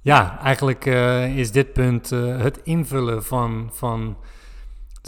Ja, 0.00 0.38
eigenlijk 0.40 0.86
uh, 0.86 1.36
is 1.38 1.50
dit 1.50 1.72
punt 1.72 2.12
uh, 2.12 2.40
het 2.40 2.60
invullen 2.62 3.24
van, 3.24 3.70
van 3.72 4.16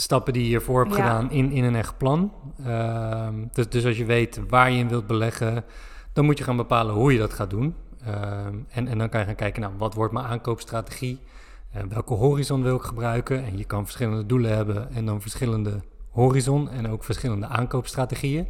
de 0.00 0.06
stappen 0.06 0.32
die 0.32 0.42
je 0.42 0.48
hiervoor 0.48 0.82
hebt 0.82 0.94
gedaan 0.94 1.30
in, 1.30 1.50
in 1.50 1.64
een 1.64 1.74
echt 1.74 1.96
plan. 1.96 2.32
Ehm, 2.64 3.34
dus, 3.52 3.68
dus 3.68 3.84
als 3.84 3.96
je 3.96 4.04
weet 4.04 4.40
waar 4.48 4.70
je 4.70 4.78
in 4.78 4.88
wilt 4.88 5.06
beleggen, 5.06 5.64
dan 6.12 6.24
moet 6.24 6.38
je 6.38 6.44
gaan 6.44 6.56
bepalen 6.56 6.94
hoe 6.94 7.12
je 7.12 7.18
dat 7.18 7.32
gaat 7.32 7.50
doen. 7.50 7.74
Ehm, 8.04 8.54
en, 8.68 8.88
en 8.88 8.98
dan 8.98 9.08
kan 9.08 9.20
je 9.20 9.26
gaan 9.26 9.34
kijken, 9.34 9.62
nou, 9.62 9.74
wat 9.78 9.94
wordt 9.94 10.12
mijn 10.12 10.26
aankoopstrategie? 10.26 11.20
Uh, 11.76 11.82
welke 11.88 12.14
horizon 12.14 12.62
wil 12.62 12.76
ik 12.76 12.82
gebruiken? 12.82 13.44
En 13.44 13.58
je 13.58 13.64
kan 13.64 13.84
verschillende 13.84 14.26
doelen 14.26 14.56
hebben 14.56 14.92
en 14.92 15.06
dan 15.06 15.20
verschillende 15.20 15.80
horizon 16.10 16.70
en 16.70 16.88
ook 16.88 17.04
verschillende 17.04 17.46
aankoopstrategieën. 17.46 18.48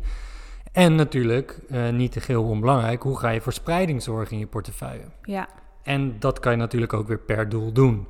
En 0.73 0.95
natuurlijk, 0.95 1.61
uh, 1.71 1.89
niet 1.89 2.13
te 2.13 2.21
geheel 2.21 2.45
onbelangrijk, 2.45 3.03
hoe 3.03 3.19
ga 3.19 3.29
je 3.29 3.41
voor 3.41 3.53
spreiding 3.53 4.03
zorgen 4.03 4.33
in 4.33 4.39
je 4.39 4.47
portefeuille? 4.47 5.05
Ja. 5.23 5.49
En 5.83 6.17
dat 6.19 6.41
kan 6.41 6.53
je 6.53 6.59
natuurlijk 6.59 6.93
ook 6.93 7.09
weer 7.09 7.19
per 7.19 7.49
doel 7.49 7.73
doen. 7.73 8.07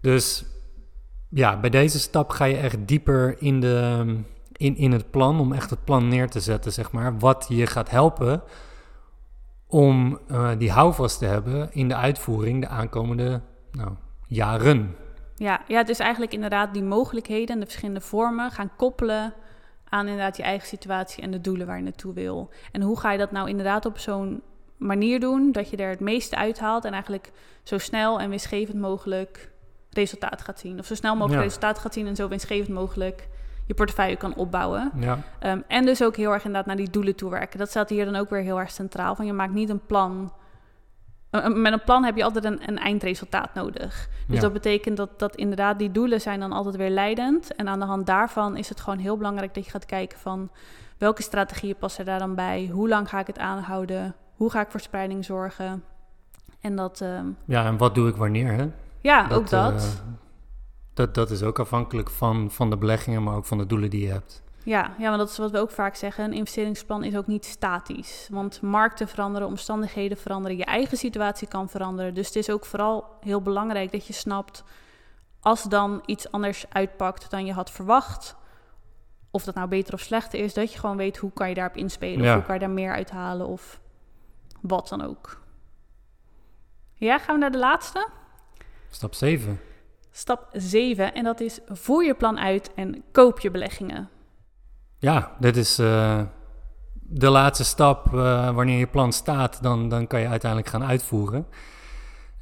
Dus 0.00 0.44
ja, 1.34 1.60
bij 1.60 1.70
deze 1.70 1.98
stap 1.98 2.30
ga 2.30 2.44
je 2.44 2.56
echt 2.56 2.88
dieper 2.88 3.36
in, 3.38 3.60
de, 3.60 4.04
in, 4.52 4.76
in 4.76 4.92
het 4.92 5.10
plan, 5.10 5.40
om 5.40 5.52
echt 5.52 5.70
het 5.70 5.84
plan 5.84 6.08
neer 6.08 6.28
te 6.28 6.40
zetten, 6.40 6.72
zeg 6.72 6.92
maar, 6.92 7.18
wat 7.18 7.46
je 7.48 7.66
gaat 7.66 7.90
helpen 7.90 8.42
om 9.66 10.18
uh, 10.30 10.50
die 10.58 10.70
houvast 10.70 11.18
te 11.18 11.24
hebben 11.24 11.72
in 11.72 11.88
de 11.88 11.96
uitvoering 11.96 12.60
de 12.60 12.68
aankomende 12.68 13.40
nou, 13.70 13.90
jaren. 14.26 14.96
Ja, 15.36 15.62
ja, 15.68 15.86
is 15.86 15.98
eigenlijk 15.98 16.32
inderdaad 16.32 16.72
die 16.72 16.82
mogelijkheden 16.82 17.54
en 17.54 17.58
de 17.58 17.66
verschillende 17.66 18.00
vormen 18.00 18.50
gaan 18.50 18.76
koppelen 18.76 19.34
aan 19.88 20.06
inderdaad 20.06 20.36
je 20.36 20.42
eigen 20.42 20.68
situatie 20.68 21.22
en 21.22 21.30
de 21.30 21.40
doelen 21.40 21.66
waar 21.66 21.76
je 21.76 21.82
naartoe 21.82 22.14
wil. 22.14 22.50
En 22.72 22.82
hoe 22.82 22.98
ga 22.98 23.12
je 23.12 23.18
dat 23.18 23.30
nou 23.30 23.48
inderdaad 23.48 23.86
op 23.86 23.98
zo'n 23.98 24.42
manier 24.76 25.20
doen 25.20 25.52
dat 25.52 25.70
je 25.70 25.76
er 25.76 25.90
het 25.90 26.00
meeste 26.00 26.36
uithaalt 26.36 26.84
en 26.84 26.92
eigenlijk 26.92 27.32
zo 27.62 27.78
snel 27.78 28.20
en 28.20 28.28
winstgevend 28.28 28.80
mogelijk 28.80 29.52
resultaat 29.94 30.42
gaat 30.42 30.58
zien. 30.58 30.78
Of 30.78 30.86
zo 30.86 30.94
snel 30.94 31.16
mogelijk 31.16 31.42
resultaat 31.42 31.78
gaat 31.78 31.94
zien 31.94 32.06
en 32.06 32.16
zo 32.16 32.28
winstgevend 32.28 32.68
mogelijk 32.68 33.28
je 33.66 33.74
portefeuille 33.74 34.16
kan 34.16 34.34
opbouwen. 34.34 34.90
Ja. 34.98 35.18
Ehm, 35.38 35.60
en 35.68 35.84
dus 35.84 36.02
ook 36.02 36.16
heel 36.16 36.32
erg 36.32 36.44
inderdaad 36.44 36.66
naar 36.66 36.76
die 36.76 36.90
doelen 36.90 37.14
toe 37.14 37.30
werken. 37.30 37.58
Dat 37.58 37.70
staat 37.70 37.88
hier 37.88 38.04
dan 38.04 38.16
ook 38.16 38.30
weer 38.30 38.42
heel 38.42 38.60
erg 38.60 38.70
centraal. 38.70 39.14
Van 39.14 39.26
je 39.26 39.32
maakt 39.32 39.52
niet 39.52 39.68
een 39.68 39.86
plan. 39.86 40.32
met 41.54 41.72
een 41.72 41.84
plan 41.84 42.04
heb 42.04 42.16
je 42.16 42.24
altijd 42.24 42.44
een, 42.44 42.68
een 42.68 42.78
eindresultaat 42.78 43.54
nodig. 43.54 44.08
Dus 44.28 44.40
dat 44.40 44.52
betekent 44.52 44.96
dat, 44.96 45.18
dat 45.18 45.36
inderdaad 45.36 45.78
die 45.78 45.90
doelen 45.90 46.20
zijn 46.20 46.40
dan 46.40 46.52
altijd 46.52 46.76
weer 46.76 46.90
leidend. 46.90 47.54
En 47.54 47.68
aan 47.68 47.78
de 47.78 47.84
hand 47.84 48.06
daarvan 48.06 48.56
is 48.56 48.68
het 48.68 48.80
gewoon 48.80 48.98
heel 48.98 49.16
belangrijk 49.16 49.54
dat 49.54 49.64
je 49.64 49.70
gaat 49.70 49.86
kijken 49.86 50.18
van 50.18 50.50
welke 50.98 51.22
strategieën 51.22 51.76
passen 51.76 52.04
daar 52.04 52.18
dan 52.18 52.34
bij? 52.34 52.68
Hoe 52.72 52.88
lang 52.88 53.08
ga 53.08 53.20
ik 53.20 53.26
het 53.26 53.38
aanhouden? 53.38 54.14
Hoe 54.36 54.50
ga 54.50 54.60
ik 54.60 54.70
voor 54.70 54.80
spreiding 54.80 55.24
zorgen? 55.24 55.84
En 56.60 56.76
dat. 56.76 57.00
Ehm, 57.00 57.26
ja, 57.44 57.64
en 57.64 57.76
wat 57.76 57.94
doe 57.94 58.08
ik 58.08 58.16
wanneer? 58.16 58.52
Hè? 58.52 58.70
Ja, 59.04 59.28
ook 59.30 59.50
dat. 59.50 59.82
Uh, 59.82 60.12
dat, 60.94 61.14
dat 61.14 61.30
is 61.30 61.42
ook 61.42 61.58
afhankelijk 61.58 62.10
van, 62.10 62.50
van 62.50 62.70
de 62.70 62.76
beleggingen, 62.76 63.22
maar 63.22 63.36
ook 63.36 63.44
van 63.44 63.58
de 63.58 63.66
doelen 63.66 63.90
die 63.90 64.06
je 64.06 64.12
hebt. 64.12 64.42
Ja, 64.62 64.94
ja, 64.98 65.08
maar 65.08 65.18
dat 65.18 65.30
is 65.30 65.38
wat 65.38 65.50
we 65.50 65.58
ook 65.58 65.70
vaak 65.70 65.94
zeggen. 65.94 66.24
Een 66.24 66.32
investeringsplan 66.32 67.04
is 67.04 67.16
ook 67.16 67.26
niet 67.26 67.44
statisch. 67.44 68.28
Want 68.30 68.62
markten 68.62 69.08
veranderen, 69.08 69.48
omstandigheden 69.48 70.18
veranderen, 70.18 70.56
je 70.56 70.64
eigen 70.64 70.96
situatie 70.96 71.48
kan 71.48 71.68
veranderen. 71.68 72.14
Dus 72.14 72.26
het 72.26 72.36
is 72.36 72.50
ook 72.50 72.64
vooral 72.64 73.04
heel 73.20 73.42
belangrijk 73.42 73.92
dat 73.92 74.06
je 74.06 74.12
snapt 74.12 74.64
als 75.40 75.62
dan 75.62 76.02
iets 76.06 76.30
anders 76.30 76.64
uitpakt 76.68 77.30
dan 77.30 77.46
je 77.46 77.52
had 77.52 77.70
verwacht. 77.70 78.36
Of 79.30 79.44
dat 79.44 79.54
nou 79.54 79.68
beter 79.68 79.94
of 79.94 80.00
slechter 80.00 80.40
is, 80.40 80.54
dat 80.54 80.72
je 80.72 80.78
gewoon 80.78 80.96
weet 80.96 81.16
hoe 81.16 81.32
kan 81.32 81.48
je 81.48 81.54
daarop 81.54 81.76
inspelen. 81.76 82.26
Of 82.26 82.34
hoe 82.34 82.42
kan 82.42 82.54
je 82.54 82.60
daar 82.60 82.70
meer 82.70 82.92
uithalen 82.92 83.46
of 83.46 83.80
wat 84.60 84.88
dan 84.88 85.02
ook. 85.02 85.40
Ja, 86.94 87.18
gaan 87.18 87.34
we 87.34 87.40
naar 87.40 87.52
de 87.52 87.58
laatste? 87.58 88.22
Stap 88.94 89.14
7. 89.14 89.60
Stap 90.10 90.48
7 90.52 91.14
en 91.14 91.24
dat 91.24 91.40
is 91.40 91.60
voer 91.66 92.04
je 92.04 92.14
plan 92.14 92.38
uit 92.38 92.70
en 92.74 93.04
koop 93.12 93.40
je 93.40 93.50
beleggingen. 93.50 94.08
Ja, 94.98 95.36
dit 95.38 95.56
is 95.56 95.78
uh, 95.78 96.22
de 96.92 97.28
laatste 97.28 97.64
stap. 97.64 98.12
Uh, 98.12 98.54
wanneer 98.54 98.78
je 98.78 98.86
plan 98.86 99.12
staat, 99.12 99.62
dan, 99.62 99.88
dan 99.88 100.06
kan 100.06 100.20
je 100.20 100.28
uiteindelijk 100.28 100.70
gaan 100.70 100.84
uitvoeren. 100.84 101.46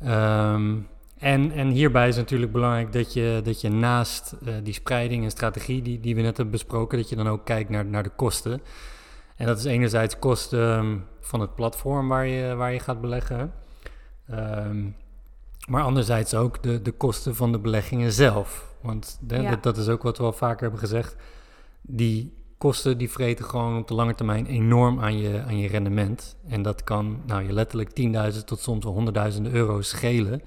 Um, 0.02 0.88
en, 1.18 1.52
en 1.52 1.68
hierbij 1.68 2.08
is 2.08 2.16
natuurlijk 2.16 2.52
belangrijk 2.52 2.92
dat 2.92 3.12
je, 3.12 3.40
dat 3.44 3.60
je 3.60 3.68
naast 3.68 4.36
uh, 4.42 4.54
die 4.62 4.74
spreiding 4.74 5.24
en 5.24 5.30
strategie 5.30 5.82
die, 5.82 6.00
die 6.00 6.14
we 6.14 6.20
net 6.20 6.36
hebben 6.36 6.54
besproken, 6.54 6.98
dat 6.98 7.08
je 7.08 7.16
dan 7.16 7.28
ook 7.28 7.44
kijkt 7.44 7.70
naar, 7.70 7.84
naar 7.84 8.02
de 8.02 8.12
kosten. 8.16 8.62
En 9.36 9.46
dat 9.46 9.58
is 9.58 9.64
enerzijds 9.64 10.18
kosten 10.18 10.78
um, 10.78 11.04
van 11.20 11.40
het 11.40 11.54
platform 11.54 12.08
waar 12.08 12.26
je, 12.26 12.54
waar 12.54 12.72
je 12.72 12.80
gaat 12.80 13.00
beleggen. 13.00 13.52
Um, 14.30 14.96
maar 15.68 15.82
anderzijds 15.82 16.34
ook 16.34 16.62
de, 16.62 16.82
de 16.82 16.92
kosten 16.92 17.34
van 17.34 17.52
de 17.52 17.58
beleggingen 17.58 18.12
zelf. 18.12 18.74
Want 18.80 19.18
dat, 19.20 19.62
dat, 19.62 19.76
is 19.76 19.88
ook 19.88 20.02
wat 20.02 20.18
we 20.18 20.24
al 20.24 20.32
vaker 20.32 20.60
hebben 20.62 20.80
gezegd. 20.80 21.16
Die 21.80 22.36
kosten 22.58 22.98
die 22.98 23.10
vreten 23.10 23.44
gewoon 23.44 23.78
op 23.78 23.88
de 23.88 23.94
lange 23.94 24.14
termijn 24.14 24.46
enorm 24.46 25.00
aan 25.00 25.18
je, 25.18 25.42
aan 25.46 25.58
je 25.58 25.68
rendement. 25.68 26.36
En 26.48 26.62
dat 26.62 26.84
kan 26.84 27.22
nou, 27.26 27.42
je 27.46 27.52
letterlijk 27.52 27.90
10.000 28.34 28.44
tot 28.44 28.60
soms 28.60 28.84
wel 28.84 28.92
honderdduizenden 28.92 29.52
euro's 29.52 29.88
schelen. 29.88 30.42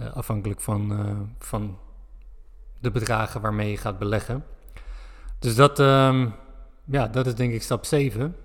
Uh, 0.00 0.12
afhankelijk 0.12 0.60
van, 0.60 0.92
uh, 0.92 1.10
van 1.38 1.78
de 2.78 2.90
bedragen 2.90 3.40
waarmee 3.40 3.70
je 3.70 3.76
gaat 3.76 3.98
beleggen. 3.98 4.44
Dus 5.38 5.54
dat, 5.54 5.78
um, 5.78 6.34
ja, 6.84 7.08
dat 7.08 7.26
is 7.26 7.34
denk 7.34 7.52
ik 7.52 7.62
stap 7.62 7.84
7. 7.84 8.36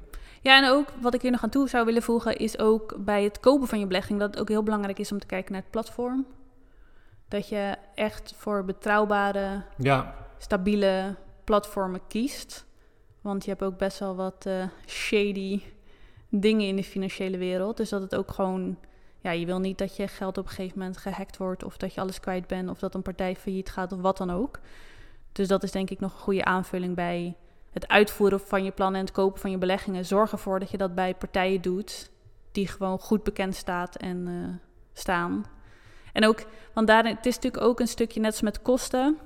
Ja, 0.41 0.57
en 0.57 0.69
ook 0.69 0.87
wat 1.01 1.13
ik 1.13 1.21
hier 1.21 1.31
nog 1.31 1.43
aan 1.43 1.49
toe 1.49 1.69
zou 1.69 1.85
willen 1.85 2.01
voegen, 2.01 2.37
is 2.37 2.59
ook 2.59 2.95
bij 2.97 3.23
het 3.23 3.39
kopen 3.39 3.67
van 3.67 3.79
je 3.79 3.87
belegging 3.87 4.19
dat 4.19 4.29
het 4.29 4.39
ook 4.39 4.49
heel 4.49 4.63
belangrijk 4.63 4.99
is 4.99 5.11
om 5.11 5.19
te 5.19 5.25
kijken 5.25 5.51
naar 5.51 5.61
het 5.61 5.71
platform. 5.71 6.25
Dat 7.27 7.49
je 7.49 7.75
echt 7.95 8.33
voor 8.37 8.65
betrouwbare, 8.65 9.63
ja. 9.77 10.15
stabiele 10.37 11.15
platformen 11.43 12.01
kiest. 12.07 12.65
Want 13.21 13.43
je 13.43 13.49
hebt 13.49 13.63
ook 13.63 13.77
best 13.77 13.99
wel 13.99 14.15
wat 14.15 14.45
uh, 14.47 14.63
shady 14.85 15.61
dingen 16.29 16.67
in 16.67 16.75
de 16.75 16.83
financiële 16.83 17.37
wereld. 17.37 17.77
Dus 17.77 17.89
dat 17.89 18.01
het 18.01 18.15
ook 18.15 18.31
gewoon, 18.31 18.77
ja, 19.19 19.31
je 19.31 19.45
wil 19.45 19.59
niet 19.59 19.77
dat 19.77 19.95
je 19.95 20.07
geld 20.07 20.37
op 20.37 20.43
een 20.43 20.49
gegeven 20.49 20.79
moment 20.79 20.97
gehackt 20.97 21.37
wordt 21.37 21.63
of 21.63 21.77
dat 21.77 21.93
je 21.93 22.01
alles 22.01 22.19
kwijt 22.19 22.47
bent 22.47 22.69
of 22.69 22.79
dat 22.79 22.95
een 22.95 23.01
partij 23.01 23.35
failliet 23.35 23.69
gaat 23.69 23.91
of 23.91 24.01
wat 24.01 24.17
dan 24.17 24.31
ook. 24.31 24.59
Dus 25.31 25.47
dat 25.47 25.63
is 25.63 25.71
denk 25.71 25.89
ik 25.89 25.99
nog 25.99 26.13
een 26.13 26.19
goede 26.19 26.45
aanvulling 26.45 26.95
bij 26.95 27.35
het 27.71 27.87
uitvoeren 27.87 28.39
van 28.39 28.63
je 28.63 28.71
plannen 28.71 28.99
en 28.99 29.05
het 29.05 29.15
kopen 29.15 29.39
van 29.39 29.51
je 29.51 29.57
beleggingen, 29.57 30.05
zorg 30.05 30.31
ervoor 30.31 30.59
dat 30.59 30.71
je 30.71 30.77
dat 30.77 30.95
bij 30.95 31.15
partijen 31.15 31.61
doet 31.61 32.09
die 32.51 32.67
gewoon 32.67 32.99
goed 32.99 33.23
bekend 33.23 33.55
staat 33.55 33.95
en 33.95 34.27
uh, 34.27 34.47
staan. 34.93 35.45
En 36.13 36.25
ook, 36.25 36.43
want 36.73 36.87
daar, 36.87 37.05
het 37.05 37.25
is 37.25 37.35
natuurlijk 37.35 37.63
ook 37.63 37.79
een 37.79 37.87
stukje 37.87 38.19
net 38.19 38.31
als 38.31 38.41
met 38.41 38.61
kosten. 38.61 39.17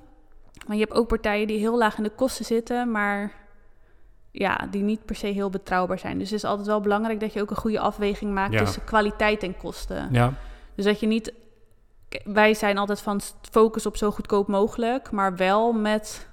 Maar 0.67 0.75
je 0.75 0.81
hebt 0.81 0.95
ook 0.95 1.07
partijen 1.07 1.47
die 1.47 1.59
heel 1.59 1.77
laag 1.77 1.97
in 1.97 2.03
de 2.03 2.09
kosten 2.09 2.45
zitten, 2.45 2.91
maar 2.91 3.33
ja, 4.31 4.67
die 4.71 4.83
niet 4.83 5.05
per 5.05 5.15
se 5.15 5.27
heel 5.27 5.49
betrouwbaar 5.49 5.99
zijn. 5.99 6.17
Dus 6.17 6.29
het 6.29 6.37
is 6.37 6.45
altijd 6.45 6.67
wel 6.67 6.81
belangrijk 6.81 7.19
dat 7.19 7.33
je 7.33 7.41
ook 7.41 7.49
een 7.49 7.55
goede 7.55 7.79
afweging 7.79 8.33
maakt 8.33 8.57
tussen 8.57 8.83
kwaliteit 8.83 9.43
en 9.43 9.57
kosten. 9.57 10.09
Ja. 10.11 10.33
Dus 10.75 10.85
dat 10.85 10.99
je 10.99 11.07
niet. 11.07 11.33
Wij 12.23 12.53
zijn 12.53 12.77
altijd 12.77 13.01
van 13.01 13.21
focus 13.51 13.85
op 13.85 13.97
zo 13.97 14.11
goedkoop 14.11 14.47
mogelijk, 14.47 15.11
maar 15.11 15.35
wel 15.35 15.73
met 15.73 16.29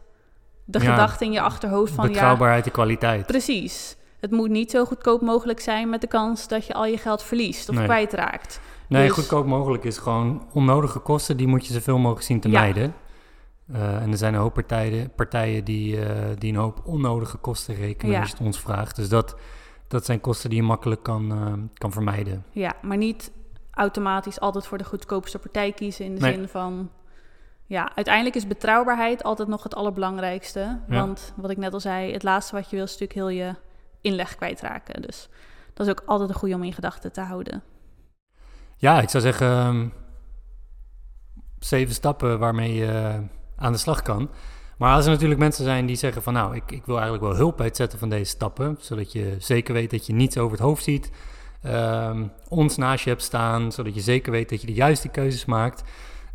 de 0.73 0.81
gedachte 0.81 1.25
in 1.25 1.33
je 1.33 1.41
achterhoofd 1.41 1.93
van... 1.93 2.07
Betrouwbaarheid 2.07 2.65
ja, 2.65 2.71
en 2.71 2.73
kwaliteit. 2.73 3.27
Precies. 3.27 3.97
het 4.21 4.31
moet 4.31 4.51
niet 4.51 4.71
zo 4.71 4.85
goedkoop 4.85 5.21
mogelijk 5.21 5.61
zijn 5.61 5.91
met 5.91 6.01
de 6.01 6.07
kans 6.07 6.49
dat 6.49 6.67
je 6.67 6.75
al 6.75 6.87
je 6.87 6.99
geld 6.99 7.23
verliest 7.23 7.69
of 7.69 7.85
kwijtraakt. 7.85 8.61
Nee, 8.89 9.07
dus... 9.07 9.17
goedkoop 9.17 9.47
mogelijk 9.47 9.85
is 9.85 9.99
gewoon 9.99 10.47
onnodige 10.53 10.99
kosten, 10.99 11.37
die 11.37 11.47
moet 11.47 11.67
je 11.67 11.73
zoveel 11.73 11.99
mogelijk 11.99 12.27
zien 12.27 12.41
te 12.41 12.49
mijden. 12.49 12.95
Uh, 13.71 14.03
en 14.03 14.11
er 14.11 14.17
zijn 14.17 14.35
een 14.35 14.41
hoop 14.41 14.55
partijen, 14.55 15.13
partijen 15.15 15.65
die, 15.65 15.97
uh, 15.97 16.07
die 16.39 16.53
een 16.53 16.59
hoop 16.59 16.81
onnodige 16.85 17.37
kosten 17.37 17.75
rekenen 17.75 18.21
als 18.21 18.29
je 18.29 18.37
het 18.37 18.47
ons 18.47 18.61
vraagt. 18.61 18.97
Dus 18.97 19.09
dat, 19.09 19.37
dat 19.89 20.05
zijn 20.05 20.21
kosten 20.21 20.51
die 20.51 20.59
je 20.59 20.65
makkelijk 20.65 21.03
kan, 21.03 21.33
uh, 21.33 21.53
kan 21.75 21.93
vermijden. 21.93 22.45
Ja, 22.51 22.75
maar 22.83 22.97
niet 22.97 23.33
automatisch 23.71 24.41
altijd 24.41 24.67
voor 24.67 24.79
de 24.79 24.85
goedkoopste 24.85 25.39
partij 25.39 25.73
kiezen 25.73 26.05
in 26.05 26.15
de 26.15 26.21
zin 26.21 26.49
van... 26.49 26.91
Ja, 27.73 27.91
uiteindelijk 27.95 28.35
is 28.35 28.47
betrouwbaarheid 28.47 29.23
altijd 29.23 29.49
nog 29.49 29.63
het 29.63 29.75
allerbelangrijkste. 29.75 30.81
Want 30.89 31.33
wat 31.37 31.51
ik 31.51 31.57
net 31.57 31.73
al 31.73 31.81
zei, 31.81 32.13
het 32.13 32.23
laatste 32.23 32.55
wat 32.55 32.71
je 32.71 32.77
wil 32.77 32.85
is 32.85 32.91
natuurlijk 32.91 33.19
heel 33.19 33.29
je 33.29 33.55
inleg 34.01 34.35
kwijtraken. 34.35 35.03
Dus 35.03 35.29
dat 35.75 35.87
is 35.87 35.93
ook 35.93 36.03
altijd 36.07 36.29
een 36.29 36.35
goede 36.35 36.55
om 36.55 36.63
in 36.63 36.73
gedachten 36.73 37.13
te 37.13 37.21
houden. 37.21 37.63
Ja, 38.77 39.01
ik 39.01 39.09
zou 39.09 39.23
zeggen 39.23 39.49
ehm, 39.49 39.89
zeven 41.59 41.95
stappen 41.95 42.39
waarmee 42.39 42.75
je 42.75 43.21
aan 43.57 43.73
de 43.73 43.79
slag 43.79 44.03
kan. 44.03 44.31
Maar 44.79 44.95
als 44.95 45.05
er 45.05 45.11
natuurlijk 45.11 45.41
mensen 45.41 45.65
zijn 45.65 45.87
die 45.87 45.97
zeggen 45.97 46.23
van 46.23 46.33
nou, 46.33 46.57
ik, 46.57 46.73
ik 46.73 46.87
wil 46.87 46.97
eigenlijk 46.97 47.25
wel 47.25 47.37
hulp 47.37 47.57
bij 47.57 47.67
het 47.67 47.77
zetten 47.77 47.99
van 47.99 48.09
deze 48.09 48.31
stappen, 48.31 48.77
zodat 48.81 49.13
je 49.13 49.37
zeker 49.39 49.75
weet 49.75 49.91
dat 49.91 50.07
je 50.07 50.13
niets 50.13 50.39
over 50.39 50.57
het 50.57 50.67
hoofd 50.67 50.85
ziet, 50.85 51.11
um, 51.67 52.33
ons 52.49 52.77
naast 52.77 53.05
je 53.05 53.11
hebt 53.11 53.23
staan, 53.23 53.73
zodat 53.73 53.95
je 53.95 54.01
zeker 54.01 54.33
weet 54.33 54.49
dat 54.49 54.61
je 54.61 54.67
de 54.67 54.73
juiste 54.73 55.09
keuzes 55.09 55.45
maakt. 55.45 55.83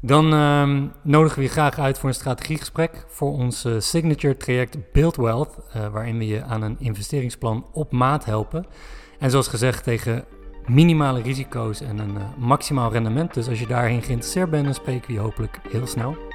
Dan 0.02 0.34
um, 0.34 0.92
nodigen 1.04 1.38
we 1.38 1.44
je 1.44 1.50
graag 1.50 1.80
uit 1.80 2.00
voor 2.00 2.10
een 2.10 2.16
strategiegesprek 2.16 3.06
voor 3.08 3.32
ons 3.32 3.66
uh, 3.66 3.80
signature 3.80 4.38
traject 4.38 4.92
Build 4.92 5.16
Wealth, 5.16 5.58
uh, 5.76 5.88
waarin 5.88 6.18
we 6.18 6.28
je 6.28 6.44
aan 6.44 6.62
een 6.62 6.76
investeringsplan 6.80 7.66
op 7.74 7.92
maat 7.92 8.26
helpen. 8.26 8.66
En 9.20 9.30
zoals 9.30 9.48
gezegd 9.48 9.84
tegen 9.84 10.26
minimale 10.66 11.22
risico's 11.22 11.82
en 11.82 11.98
een 11.98 12.16
uh, 12.16 12.24
maximaal 12.38 12.92
rendement. 12.92 13.34
Dus 13.34 13.48
als 13.48 13.60
je 13.60 13.68
daarin 13.68 14.02
geïnteresseerd 14.02 14.50
bent, 14.50 14.66
dan 14.66 14.74
spreken 14.74 15.08
we 15.08 15.14
je 15.14 15.20
hopelijk 15.20 15.60
heel 15.70 15.88
snel. 15.88 16.27